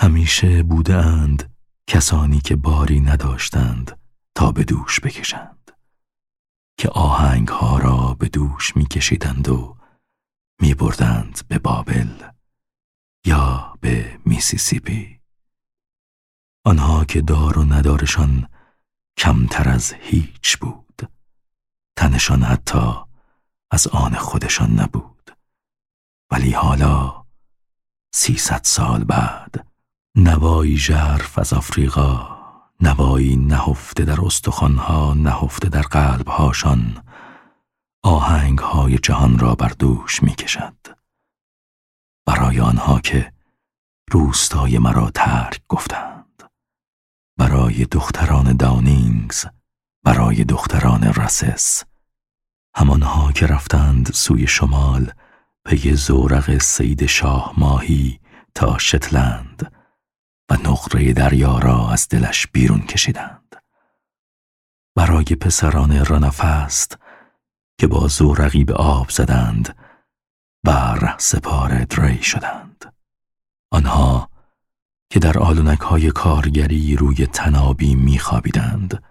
همیشه 0.00 0.62
بودند 0.62 1.54
کسانی 1.86 2.40
که 2.40 2.56
باری 2.56 3.00
نداشتند 3.00 3.98
تا 4.34 4.52
به 4.52 4.64
دوش 4.64 5.00
بکشند. 5.00 5.70
که 6.78 6.88
آهنگ 6.88 7.48
ها 7.48 7.78
را 7.78 8.16
به 8.18 8.28
دوش 8.28 8.76
می 8.76 8.86
کشیدند 8.86 9.48
و 9.48 9.76
می 10.60 10.74
بردند 10.74 11.40
به 11.48 11.58
بابل 11.58 12.22
یا 13.26 13.74
به 13.80 14.18
میسیسیپی 14.24 15.20
آنها 16.64 17.04
که 17.04 17.20
دار 17.20 17.58
و 17.58 17.64
ندارشان 17.64 18.48
کمتر 19.16 19.68
از 19.68 19.92
هیچ 19.92 20.56
بود 20.58 21.08
تنشان 21.96 22.42
حتی 22.42 22.92
از 23.70 23.86
آن 23.86 24.14
خودشان 24.14 24.80
نبود 24.80 25.11
ولی 26.32 26.52
حالا 26.52 27.24
سیصد 28.14 28.60
سال 28.64 29.04
بعد 29.04 29.66
نوایی 30.16 30.76
ژرف 30.76 31.38
از 31.38 31.52
آفریقا 31.52 32.38
نوایی 32.80 33.36
نهفته 33.36 34.04
در 34.04 34.24
استخوانها 34.24 35.14
نهفته 35.14 35.68
در 35.68 35.82
قلبهاشان 35.82 37.04
آهنگهای 38.02 38.98
جهان 38.98 39.38
را 39.38 39.54
بر 39.54 39.68
دوش 39.68 40.22
می 40.22 40.34
کشد. 40.34 40.76
برای 42.26 42.60
آنها 42.60 43.00
که 43.00 43.32
روستای 44.10 44.78
مرا 44.78 45.10
ترک 45.10 45.62
گفتند 45.68 46.42
برای 47.38 47.84
دختران 47.84 48.56
داونینگز 48.56 49.44
برای 50.04 50.44
دختران 50.44 51.04
رسس 51.04 51.84
همانها 52.76 53.32
که 53.32 53.46
رفتند 53.46 54.12
سوی 54.12 54.46
شمال 54.46 55.12
پی 55.64 55.94
زورق 55.94 56.58
سید 56.58 57.06
شاه 57.06 57.54
ماهی 57.56 58.20
تا 58.54 58.78
شتلند 58.78 59.72
و 60.50 60.54
نقره 60.54 61.12
دریا 61.12 61.58
را 61.58 61.90
از 61.90 62.08
دلش 62.08 62.46
بیرون 62.46 62.80
کشیدند. 62.80 63.56
برای 64.96 65.24
پسران 65.24 65.92
رنفست 65.92 66.98
که 67.78 67.86
با 67.86 68.08
زورقی 68.08 68.64
به 68.64 68.74
آب 68.74 69.10
زدند 69.10 69.76
بر 70.64 71.14
سپار 71.18 71.84
دری 71.84 72.22
شدند. 72.22 72.94
آنها 73.70 74.30
که 75.10 75.18
در 75.18 75.38
آلونک 75.38 75.80
های 75.80 76.10
کارگری 76.10 76.96
روی 76.96 77.26
تنابی 77.26 77.94
میخوابیدند 77.94 79.02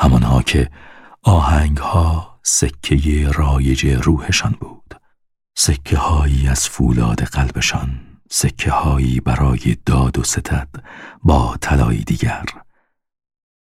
همانها 0.00 0.42
که 0.42 0.70
آهنگ 1.22 1.78
ها 1.78 2.40
سکه 2.42 3.30
رایج 3.30 3.86
روحشان 3.86 4.56
بود. 4.60 5.00
سکه 5.58 5.96
هایی 5.96 6.48
از 6.48 6.68
فولاد 6.68 7.22
قلبشان 7.22 8.00
سکه 8.30 8.70
هایی 8.70 9.20
برای 9.20 9.76
داد 9.86 10.18
و 10.18 10.24
ستد 10.24 10.68
با 11.22 11.56
طلای 11.60 11.96
دیگر. 11.96 12.44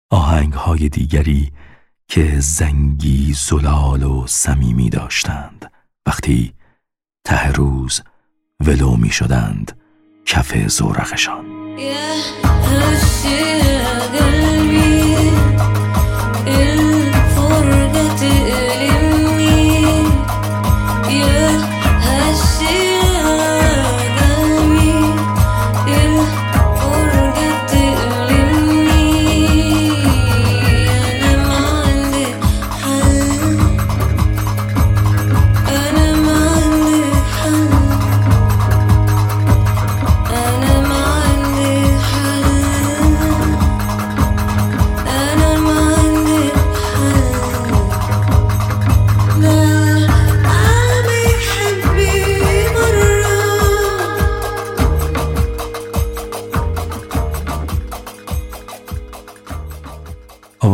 آهنگ 0.09 0.53
های 0.53 0.89
دیگری 0.89 1.51
که 2.07 2.39
زنگی 2.39 3.33
زلال 3.33 4.03
و 4.03 4.27
صمیمی 4.27 4.89
داشتند. 4.89 5.71
وقتی 6.05 6.53
ته 7.23 7.51
روز 7.51 8.01
ولو 8.59 8.95
می 8.95 9.09
شدند 9.09 9.79
کف 10.25 10.67
زورقشان. 10.67 11.45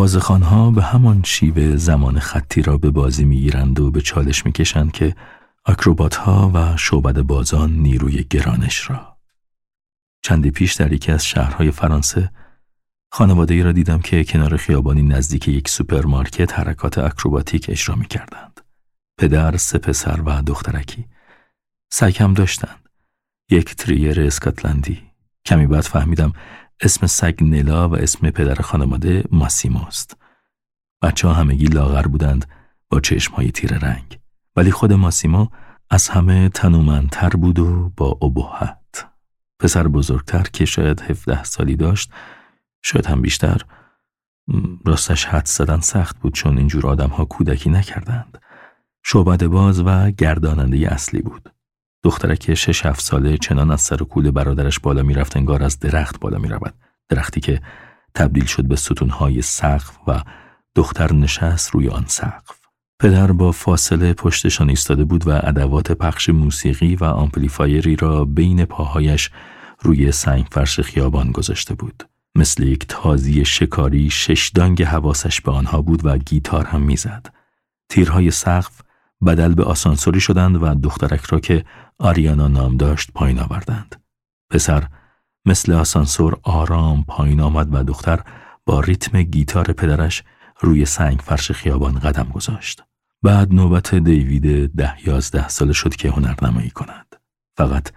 آوازخوان‌ها 0.02 0.72
به 0.72 0.84
همان 0.84 1.24
شیوه 1.24 1.76
زمان 1.76 2.20
خطی 2.20 2.62
را 2.62 2.78
به 2.78 2.92
بازی 2.92 3.26
می‌گیرند 3.26 3.80
و 3.80 3.92
به 3.92 4.02
چالش 4.02 4.46
می‌کشند 4.46 4.92
که 4.92 5.16
اکروبات 5.66 6.16
ها 6.16 6.52
و 6.54 6.78
شعبد 6.78 7.22
بازان 7.22 7.72
نیروی 7.72 8.26
گرانش 8.30 8.90
را. 8.90 9.18
چندی 10.22 10.52
پیش 10.52 10.74
در 10.74 10.94
یکی 10.94 11.12
از 11.12 11.26
شهرهای 11.26 11.72
فرانسه 11.72 12.32
خانواده 13.12 13.54
ای 13.54 13.64
را 13.64 13.72
دیدم 13.72 14.00
که 14.00 14.24
کنار 14.24 14.58
خیابانی 14.58 15.02
نزدیک 15.02 15.48
یک 15.48 15.70
سوپرمارکت 15.70 16.60
حرکات 16.60 16.98
اکروباتیک 16.98 17.66
اجرا 17.70 17.96
می 17.96 18.08
کردند. 18.08 18.62
پدر، 19.18 19.58
سه 19.58 19.78
پسر 19.78 20.22
و 20.22 20.42
دخترکی. 20.42 21.06
سگ 21.92 22.18
هم 22.20 22.34
داشتند. 22.34 22.90
یک 23.50 23.76
تریر 23.76 24.22
اسکاتلندی. 24.22 25.02
کمی 25.46 25.68
بعد 25.68 25.82
فهمیدم 25.82 26.34
اسم 26.82 27.08
سگ 27.08 27.44
نلا 27.44 27.90
و 27.90 27.96
اسم 27.96 28.30
پدر 28.30 28.56
خانواده 28.56 29.24
ماسیموست. 29.32 30.18
بچه 31.02 31.28
ها 31.28 31.34
همگی 31.34 31.66
لاغر 31.66 32.08
بودند 32.08 32.46
با 32.90 33.00
چشم 33.00 33.34
های 33.34 33.52
تیر 33.52 33.78
رنگ. 33.78 34.20
ولی 34.56 34.72
خود 34.72 34.94
ماسیمو 34.94 35.48
از 35.90 36.10
همه 36.10 36.50
تنومندتر 36.50 37.30
بود 37.30 37.60
و 37.60 37.92
با 37.98 38.18
ابهت. 38.22 39.08
پسر 39.60 39.88
بزرگتر 39.88 40.44
که 40.44 40.66
شاید 40.66 41.02
17 41.02 41.44
سالی 41.44 41.76
داشت 41.76 42.12
شاید 42.82 43.06
هم 43.06 43.22
بیشتر 43.22 43.62
راستش 44.86 45.26
حد 45.26 45.46
زدن 45.46 45.80
سخت 45.80 46.20
بود 46.20 46.34
چون 46.34 46.58
اینجور 46.58 46.88
آدم 46.88 47.10
ها 47.10 47.26
کودکی 47.26 47.70
نکردند. 47.70 48.38
شعبد 49.04 49.46
باز 49.46 49.80
و 49.86 50.12
گرداننده 50.12 50.94
اصلی 50.94 51.22
بود. 51.22 51.52
دخترک 52.04 52.54
شش 52.54 52.86
هفت 52.86 53.02
ساله 53.02 53.38
چنان 53.38 53.72
از 53.72 53.82
سر 53.82 54.04
و 54.04 54.06
کول 54.06 54.32
برادرش 54.32 54.80
بالا 54.80 55.04
می‌رفت 55.04 55.38
انگار 55.38 55.64
از 55.64 55.80
درخت 55.80 56.20
بالا 56.20 56.38
می‌رود. 56.38 56.74
درختی 57.10 57.42
که 57.42 57.62
تبدیل 58.16 58.46
شد 58.46 58.68
به 58.68 58.76
ستونهای 58.76 59.42
سقف 59.42 59.98
و 60.08 60.24
دختر 60.76 61.14
نشست 61.14 61.70
روی 61.70 61.90
آن 61.90 62.06
سقف. 62.08 62.62
پدر 63.00 63.32
با 63.32 63.52
فاصله 63.52 64.14
پشتشان 64.14 64.70
ایستاده 64.70 65.04
بود 65.04 65.28
و 65.28 65.32
ادوات 65.44 65.92
پخش 65.92 66.30
موسیقی 66.30 66.96
و 66.96 67.04
آمپلیفایری 67.04 67.96
را 67.96 68.26
بین 68.26 68.66
پاهایش 68.66 69.30
روی 69.82 70.12
سنگ 70.12 70.48
فرش 70.52 70.80
خیابان 70.80 71.32
گذاشته 71.32 71.74
بود. 71.76 72.04
مثل 72.36 72.64
یک 72.64 72.86
تازی 72.88 73.46
شکاری 73.46 74.10
شش 74.10 74.52
دانگ 74.56 74.84
حواسش 74.84 75.42
به 75.42 75.52
آنها 75.52 75.82
بود 75.82 76.06
و 76.06 76.18
گیتار 76.18 76.66
هم 76.66 76.82
می‌زد. 76.82 77.34
تیرهای 77.90 78.32
سقف 78.32 78.82
بدل 79.26 79.54
به 79.54 79.64
آسانسوری 79.64 80.20
شدند 80.20 80.64
و 80.64 80.76
دخترک 80.76 81.22
را 81.22 81.40
که 81.40 81.66
آریانا 82.02 82.48
نام 82.48 82.78
داشت 82.78 83.12
پایین 83.14 83.40
آوردند. 83.40 84.04
پسر 84.50 84.88
مثل 85.46 85.72
آسانسور 85.72 86.40
آرام 86.44 87.04
پایین 87.04 87.42
آمد 87.42 87.68
و 87.72 87.84
دختر 87.84 88.20
با 88.66 88.80
ریتم 88.80 89.22
گیتار 89.22 89.66
پدرش 89.74 90.24
روی 90.60 90.86
سنگ 90.86 91.20
فرش 91.20 91.52
خیابان 91.52 92.00
قدم 92.00 92.24
گذاشت. 92.24 92.84
بعد 93.24 93.54
نوبت 93.54 93.96
دیوید 93.96 94.76
ده 94.76 95.08
یازده 95.08 95.48
ساله 95.48 95.74
شد 95.74 95.96
که 95.96 96.10
هنرنمایی 96.10 96.70
کند. 96.70 97.16
فقط 97.58 97.88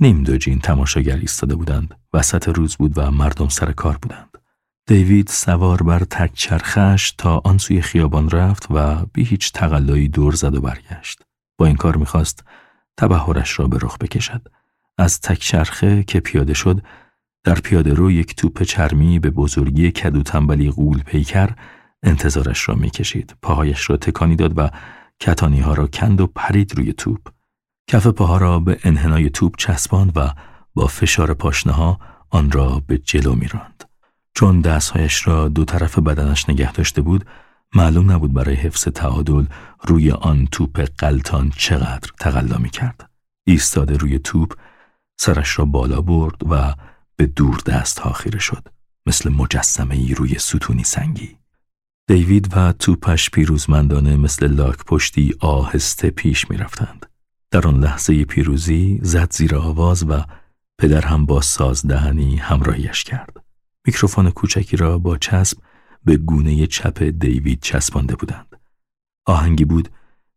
نیم 0.00 0.22
دو 0.22 0.36
جین 0.36 0.58
تماشاگر 0.58 1.16
ایستاده 1.16 1.54
بودند. 1.54 1.94
وسط 2.12 2.48
روز 2.48 2.76
بود 2.76 2.98
و 2.98 3.10
مردم 3.10 3.48
سر 3.48 3.72
کار 3.72 3.98
بودند. 4.02 4.38
دیوید 4.86 5.28
سوار 5.28 5.82
بر 5.82 6.04
تک 6.04 6.34
چرخش 6.34 7.12
تا 7.18 7.42
آن 7.44 7.58
سوی 7.58 7.82
خیابان 7.82 8.30
رفت 8.30 8.66
و 8.70 9.06
بی 9.12 9.24
هیچ 9.24 9.52
تقلایی 9.52 10.08
دور 10.08 10.34
زد 10.34 10.54
و 10.54 10.60
برگشت. 10.60 11.22
با 11.58 11.66
این 11.66 11.76
کار 11.76 11.96
می‌خواست 11.96 12.44
تبهرش 13.00 13.58
را 13.58 13.68
به 13.68 13.78
رخ 13.82 13.98
بکشد. 13.98 14.48
از 14.98 15.20
تک 15.20 15.38
چرخه 15.38 16.02
که 16.02 16.20
پیاده 16.20 16.54
شد 16.54 16.82
در 17.44 17.54
پیاده 17.54 17.94
رو 17.94 18.10
یک 18.10 18.34
توپ 18.36 18.62
چرمی 18.62 19.18
به 19.18 19.30
بزرگی 19.30 19.90
کدو 19.90 20.22
تنبلی 20.22 20.70
غول 20.70 21.02
پیکر 21.02 21.50
انتظارش 22.02 22.68
را 22.68 22.74
می‌کشید. 22.74 23.36
پاهایش 23.42 23.90
را 23.90 23.96
تکانی 23.96 24.36
داد 24.36 24.58
و 24.58 24.70
کتانی 25.20 25.60
ها 25.60 25.74
را 25.74 25.86
کند 25.86 26.20
و 26.20 26.26
پرید 26.26 26.74
روی 26.74 26.92
توپ. 26.92 27.28
کف 27.90 28.06
پاها 28.06 28.36
را 28.36 28.60
به 28.60 28.78
انحنای 28.84 29.30
توپ 29.30 29.56
چسباند 29.56 30.12
و 30.16 30.30
با 30.74 30.86
فشار 30.86 31.34
پاشنه 31.34 31.72
ها 31.72 31.98
آن 32.30 32.50
را 32.50 32.82
به 32.86 32.98
جلو 32.98 33.34
میراند. 33.34 33.84
چون 34.34 34.60
دستهایش 34.60 35.26
را 35.26 35.48
دو 35.48 35.64
طرف 35.64 35.98
بدنش 35.98 36.48
نگه 36.48 36.72
داشته 36.72 37.02
بود 37.02 37.24
معلوم 37.74 38.12
نبود 38.12 38.32
برای 38.32 38.54
حفظ 38.54 38.84
تعادل 38.84 39.46
روی 39.82 40.10
آن 40.10 40.46
توپ 40.46 40.80
قلتان 40.80 41.50
چقدر 41.56 42.10
تقلا 42.20 42.58
می 42.58 42.70
کرد. 42.70 43.10
ایستاده 43.46 43.96
روی 43.96 44.18
توپ 44.18 44.54
سرش 45.20 45.58
را 45.58 45.64
بالا 45.64 46.00
برد 46.00 46.36
و 46.50 46.74
به 47.16 47.26
دور 47.26 47.58
دست 47.66 47.98
ها 47.98 48.12
خیره 48.12 48.38
شد 48.38 48.68
مثل 49.06 49.30
مجسمه 49.30 49.94
ای 49.94 50.14
روی 50.14 50.38
ستونی 50.38 50.84
سنگی. 50.84 51.36
دیوید 52.08 52.56
و 52.56 52.72
توپش 52.72 53.30
پیروزمندانه 53.30 54.16
مثل 54.16 54.46
لاک 54.46 54.84
پشتی 54.84 55.34
آهسته 55.40 56.10
پیش 56.10 56.50
می 56.50 56.56
رفتند. 56.56 57.06
در 57.50 57.66
آن 57.66 57.80
لحظه 57.80 58.24
پیروزی 58.24 58.98
زد 59.02 59.32
زیر 59.32 59.56
آواز 59.56 60.04
و 60.08 60.22
پدر 60.78 61.06
هم 61.06 61.26
با 61.26 61.40
سازدهنی 61.40 62.36
همراهیش 62.36 63.04
کرد. 63.04 63.36
میکروفون 63.86 64.30
کوچکی 64.30 64.76
را 64.76 64.98
با 64.98 65.18
چسب 65.18 65.58
به 66.04 66.16
گونه 66.16 66.66
چپ 66.66 67.02
دیوید 67.02 67.62
چسبانده 67.62 68.16
بودند. 68.16 68.60
آهنگی 69.26 69.64
بود 69.64 69.88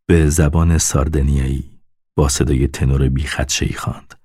به 0.06 0.30
زبان 0.30 0.78
ساردنیایی 0.78 1.80
با 2.16 2.30
صدای 2.30 2.68
تنور 2.68 3.10
بیخدشهی 3.10 3.74
خواند. 3.74 4.20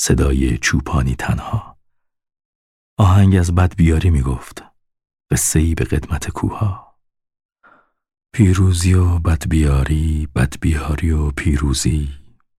صدای 0.00 0.58
چوپانی 0.58 1.14
تنها. 1.14 1.78
آهنگ 2.98 3.36
از 3.36 3.54
بد 3.54 3.76
بیاری 3.76 4.10
می 4.10 4.22
گفت. 4.22 4.64
قصه 5.30 5.74
به 5.74 5.84
قدمت 5.84 6.30
کوها. 6.30 6.94
پیروزی 8.32 8.94
و 8.94 9.18
بدبیاری، 9.18 10.28
بدبیاری 10.34 11.10
و 11.10 11.30
پیروزی 11.30 12.08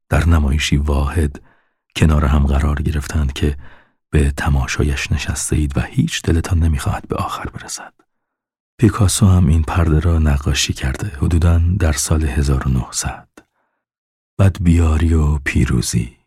در 0.09 0.29
نمایشی 0.29 0.77
واحد 0.77 1.41
کنار 1.95 2.25
هم 2.25 2.45
قرار 2.45 2.81
گرفتند 2.81 3.33
که 3.33 3.57
به 4.09 4.31
تماشایش 4.31 5.11
نشسته 5.11 5.55
اید 5.55 5.77
و 5.77 5.81
هیچ 5.81 6.21
دلتان 6.21 6.59
نمی‌خواهد 6.59 7.07
به 7.07 7.15
آخر 7.15 7.49
برسد. 7.49 7.93
پیکاسو 8.77 9.27
هم 9.27 9.47
این 9.47 9.63
پرده 9.63 9.99
را 9.99 10.19
نقاشی 10.19 10.73
کرده 10.73 11.07
حدوداً 11.07 11.61
در 11.79 11.91
سال 11.91 12.23
1900. 12.23 13.27
بدبیاری 14.39 15.13
و 15.13 15.37
پیروزی 15.37 16.17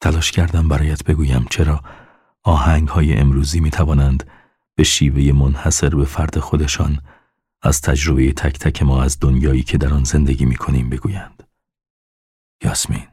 تلاش 0.00 0.32
کردم 0.32 0.68
برایت 0.68 1.04
بگویم 1.04 1.46
چرا 1.50 1.80
آهنگ 2.42 2.88
های 2.88 3.16
امروزی 3.16 3.60
می 3.60 3.70
توانند 3.70 4.30
به 4.74 4.84
شیوه 4.84 5.32
منحصر 5.32 5.88
به 5.88 6.04
فرد 6.04 6.38
خودشان 6.38 7.02
از 7.62 7.80
تجربه 7.80 8.32
تک 8.32 8.58
تک 8.58 8.82
ما 8.82 9.02
از 9.02 9.18
دنیایی 9.20 9.62
که 9.62 9.78
در 9.78 9.94
آن 9.94 10.04
زندگی 10.04 10.44
می 10.44 10.56
کنیم 10.56 10.90
بگویند. 10.90 11.42
یاسمین 12.62 13.06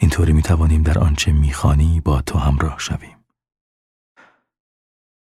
اینطوری 0.00 0.32
می 0.32 0.42
توانیم 0.42 0.82
در 0.82 0.98
آنچه 0.98 1.32
می‌خوانی 1.32 2.00
با 2.00 2.22
تو 2.22 2.38
همراه 2.38 2.78
شویم. 2.78 3.24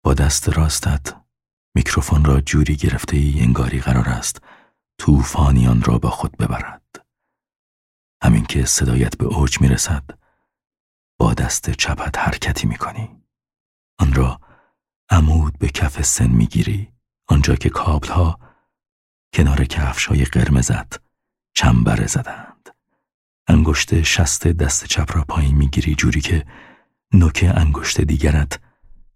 با 0.02 0.14
دست 0.14 0.48
راستت 0.48 1.21
میکروفون 1.74 2.24
را 2.24 2.40
جوری 2.40 2.76
گرفته 2.76 3.16
ای 3.16 3.40
انگاری 3.40 3.80
قرار 3.80 4.08
است 4.08 4.42
طوفانیان 4.98 5.82
را 5.82 5.98
با 5.98 6.10
خود 6.10 6.36
ببرد. 6.36 7.06
همین 8.22 8.44
که 8.44 8.66
صدایت 8.66 9.16
به 9.16 9.24
اوج 9.24 9.60
می 9.60 9.68
رسد 9.68 10.04
با 11.18 11.34
دست 11.34 11.70
چپت 11.70 12.18
حرکتی 12.18 12.66
می 12.66 12.76
کنی. 12.76 13.22
آن 13.98 14.12
را 14.12 14.40
عمود 15.10 15.58
به 15.58 15.68
کف 15.68 16.02
سن 16.02 16.30
می 16.30 16.46
گیری 16.46 16.92
آنجا 17.28 17.54
که 17.54 17.68
کابل 17.70 18.08
ها 18.08 18.38
کنار 19.34 19.64
کفش 19.64 20.06
های 20.06 20.24
قرمزت 20.24 21.00
چنبره 21.54 22.06
زدند. 22.06 22.68
انگشت 23.46 24.02
شست 24.02 24.46
دست 24.46 24.84
چپ 24.84 25.16
را 25.16 25.24
پایین 25.28 25.56
می‌گیری 25.56 25.94
جوری 25.94 26.20
که 26.20 26.46
نوک 27.12 27.52
انگشت 27.56 28.00
دیگرت 28.00 28.60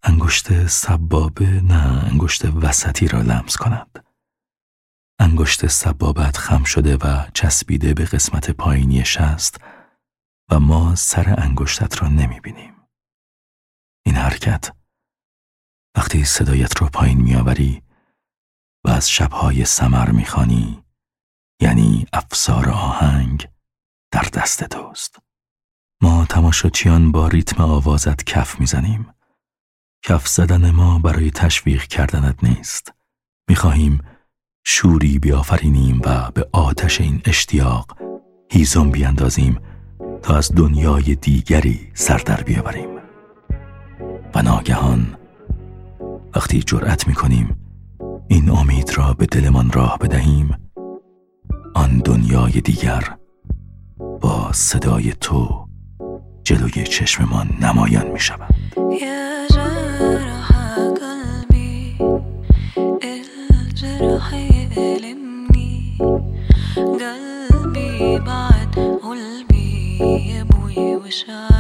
انگشت 0.03 0.67
سبابه 0.67 1.61
نه 1.61 2.05
انگشت 2.05 2.45
وسطی 2.45 3.09
را 3.09 3.21
لمس 3.23 3.57
کند. 3.57 4.05
انگشت 5.21 5.67
سبابت 5.67 6.37
خم 6.37 6.65
شده 6.65 6.97
و 6.97 7.31
چسبیده 7.35 7.95
به 7.95 8.05
قسمت 8.05 8.51
پایینی 8.51 9.05
شست 9.05 9.61
و 10.51 10.61
ما 10.61 10.95
سر 10.95 11.35
انگشتت 11.39 12.03
را 12.03 12.09
نمی 12.09 12.41
بینیم. 12.41 12.75
این 14.07 14.15
حرکت 14.15 14.73
وقتی 15.97 16.25
صدایت 16.25 16.83
را 16.83 16.89
پایین 16.89 17.21
میآوری 17.21 17.83
و 18.85 18.91
از 18.91 19.11
شبهای 19.11 19.65
سمر 19.65 20.11
می‌خوانی 20.11 20.85
یعنی 21.61 22.07
افسار 22.13 22.71
آهنگ 22.71 23.49
در 24.11 24.23
دست 24.33 24.65
توست 24.65 25.19
ما 26.03 26.27
تماشاچیان 26.27 27.13
با 27.13 27.29
ریتم 27.29 27.63
آوازت 27.63 28.25
کف 28.25 28.61
می‌زنیم 28.61 29.16
کف 30.09 30.29
زدن 30.29 30.71
ما 30.71 30.99
برای 30.99 31.31
تشویق 31.31 31.83
کردنت 31.83 32.45
نیست. 32.45 32.93
می‌خواهیم 33.49 34.01
شوری 34.65 35.19
بیافرینیم 35.19 36.01
و 36.05 36.31
به 36.31 36.49
آتش 36.53 37.01
این 37.01 37.21
اشتیاق 37.25 37.97
هیزم 38.51 38.91
بیاندازیم 38.91 39.59
تا 40.23 40.37
از 40.37 40.53
دنیای 40.57 41.15
دیگری 41.15 41.91
سر 41.95 42.19
در 42.19 42.43
بیاوریم. 42.43 42.89
و 44.35 44.43
ناگهان 44.43 45.17
وقتی 46.37 46.63
جرأت 46.63 47.09
می‌کنیم 47.09 47.57
این 48.29 48.51
امید 48.51 48.91
را 48.97 49.13
به 49.13 49.27
دلمان 49.27 49.71
راه 49.71 49.99
بدهیم 49.99 50.71
آن 51.75 51.99
دنیای 51.99 52.61
دیگر 52.61 53.17
با 54.21 54.53
صدای 54.53 55.13
تو 55.13 55.69
جلوی 56.45 56.85
چشممان 56.85 57.59
نمایان 57.61 58.11
می 58.11 58.21
شود 58.21 58.55
shine. 71.17 71.56